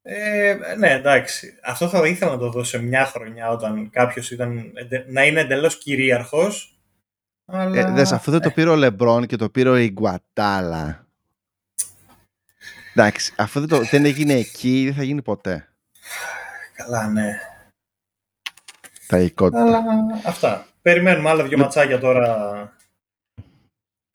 [0.01, 1.59] Ε, ναι, εντάξει.
[1.63, 4.73] Αυτό θα ήθελα να το δω σε μια χρονιά όταν κάποιος ήταν
[5.07, 6.77] να είναι εντελώς κυρίαρχος.
[7.45, 7.79] Αλλά...
[7.79, 11.07] Ε, δες, αφού δεν το πήρε ο Λεμπρόν και το πήρε ο Ιγκουατάλα.
[12.95, 15.67] Εντάξει, αφού δεν, το, δεν έγινε εκεί, δεν θα γίνει ποτέ.
[16.73, 17.39] Καλά, ναι.
[19.07, 19.61] Τραγικότητα.
[19.61, 19.83] Αλλά
[20.25, 20.67] αυτά.
[20.81, 22.77] Περιμένουμε άλλα δύο ματσάκια τώρα.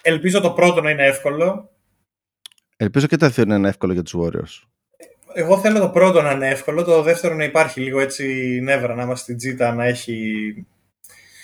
[0.03, 1.73] Ελπίζω το πρώτο να είναι εύκολο.
[2.77, 4.69] Ελπίζω και τα δύο να είναι εύκολο για τους Warriors.
[5.33, 8.25] Εγώ θέλω το πρώτο να είναι εύκολο, το δεύτερο να υπάρχει λίγο έτσι
[8.63, 10.67] νεύρα, να είμαστε στην τζίτα, να έχει...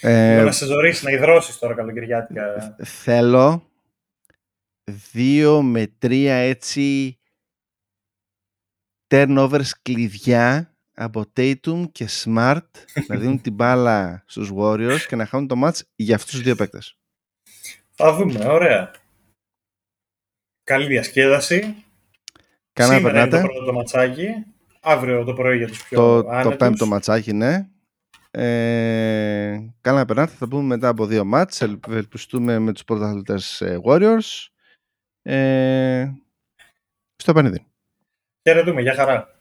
[0.00, 2.76] Ε, να σε ζωρίσει, να υδρώσεις τώρα καλοκαιριάτικα.
[2.82, 3.70] Θέλω
[5.12, 7.18] δύο με τρία έτσι
[9.14, 12.66] turnovers κλειδιά από Tatum και Smart
[13.08, 16.54] να δίνουν την μπάλα στους Warriors και να χάνουν το match για αυτούς τους δύο
[16.54, 16.96] παίκτες.
[17.94, 18.90] Θα δούμε, ωραία.
[20.64, 21.84] Καλή διασκέδαση.
[22.72, 23.36] Κάνα Σήμερα περνάτε.
[23.38, 24.28] είναι το πρώτο ματσάκι.
[24.80, 26.50] Αύριο το πρωί για τους πιο το, άνετους.
[26.50, 27.68] Το πέμπτο ματσάκι, ναι.
[28.30, 30.32] Ε, καλά να περνάτε.
[30.32, 31.60] Θα πούμε μετά από δύο μάτς.
[31.88, 34.48] Ελπιστούμε με τους πρωταθλητές ε, Warriors.
[35.22, 36.10] Ε,
[37.16, 37.66] στο επανειδή.
[38.48, 38.80] Χαιρετούμε.
[38.82, 39.33] Γεια χαρά.